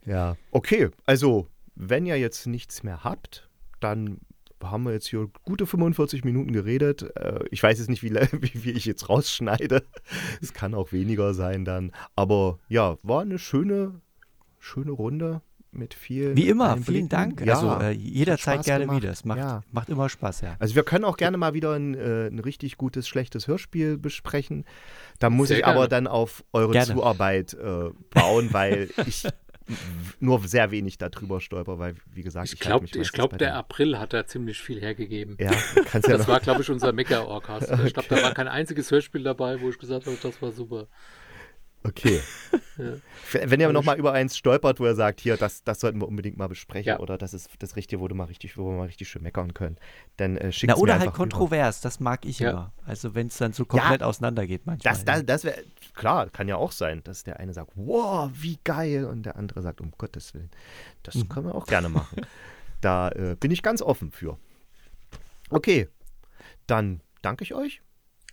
[0.04, 0.90] Ja, okay.
[1.06, 3.47] Also, wenn ihr jetzt nichts mehr habt,
[3.80, 4.18] dann
[4.62, 7.02] haben wir jetzt hier gute 45 Minuten geredet.
[7.16, 8.10] Äh, Ich weiß jetzt nicht, wie,
[8.40, 9.84] wie, wie ich jetzt rausschneide.
[10.42, 11.92] Es kann auch weniger sein dann.
[12.16, 14.00] Aber ja, war eine schöne,
[14.58, 16.34] schöne Runde mit vielen.
[16.36, 16.94] Wie immer, Einblicken.
[16.94, 17.44] vielen Dank.
[17.44, 19.02] Ja, also äh, jederzeit gerne gemacht.
[19.02, 19.12] wieder.
[19.12, 19.62] Es macht, Ja.
[19.70, 20.56] macht immer Spaß, ja.
[20.58, 24.64] Also wir können auch gerne mal wieder ein, äh, ein richtig gutes, schlechtes Hörspiel besprechen.
[25.18, 25.88] Da muss Sehr ich aber gerne.
[25.90, 26.94] dann auf eure Gerne.
[26.94, 29.24] Zuarbeit äh, bauen, weil ich
[30.20, 33.98] nur sehr wenig darüber stolper, weil, wie gesagt, Ich glaube, ich glaub, bei der April
[33.98, 35.36] hat da ziemlich viel hergegeben.
[35.38, 35.52] Ja,
[35.86, 37.70] kannst ja Das war, glaube ich, unser Mecker-Orcast.
[37.84, 40.88] Ich glaube, da war kein einziges Hörspiel dabei, wo ich gesagt habe, das war super.
[41.84, 42.20] Okay.
[42.78, 42.94] Ja.
[43.50, 46.36] Wenn ihr nochmal über eins stolpert, wo er sagt, hier, das, das sollten wir unbedingt
[46.38, 47.00] mal besprechen Ja.
[47.00, 49.52] oder das ist das Richtige, wo, du mal richtig, wo wir mal richtig schön meckern
[49.52, 49.76] können,
[50.16, 52.50] dann äh, schickt Na, mir oder halt kontrovers, das mag ich Ja.
[52.50, 52.72] immer.
[52.86, 54.94] Also wenn es dann so komplett auseinandergeht manchmal.
[54.94, 55.60] Das, das, das wäre,
[55.96, 59.60] klar, kann ja auch sein, dass der eine sagt, wow, wie geil, und der andere
[59.60, 60.50] sagt, um Gottes Willen.
[61.02, 61.28] Das Mhm.
[61.28, 62.20] können wir auch gerne machen.
[62.80, 64.38] da äh, bin ich ganz offen für.
[65.50, 65.88] Okay,
[66.68, 67.82] dann danke ich euch,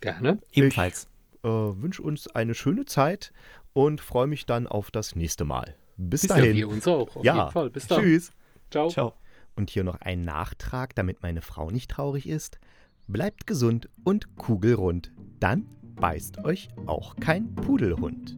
[0.00, 0.38] Gerne.
[0.52, 1.08] Ebenfalls.
[1.46, 3.32] Äh, wünsche uns eine schöne Zeit
[3.72, 5.74] und freue mich dann auf das nächste Mal.
[5.96, 6.56] Bis Ja, dahin.
[6.56, 7.14] wir uns auch.
[7.16, 7.70] Auf ja, jeden Fall.
[7.70, 8.02] Bis dann.
[8.02, 8.30] tschüss.
[8.70, 8.88] Ciao.
[8.88, 9.14] Ciao.
[9.54, 12.58] Und hier noch ein Nachtrag, damit meine Frau nicht traurig ist.
[13.06, 15.12] Bleibt gesund und kugelrund.
[15.40, 18.36] Dann beißt euch auch kein Pudelhund.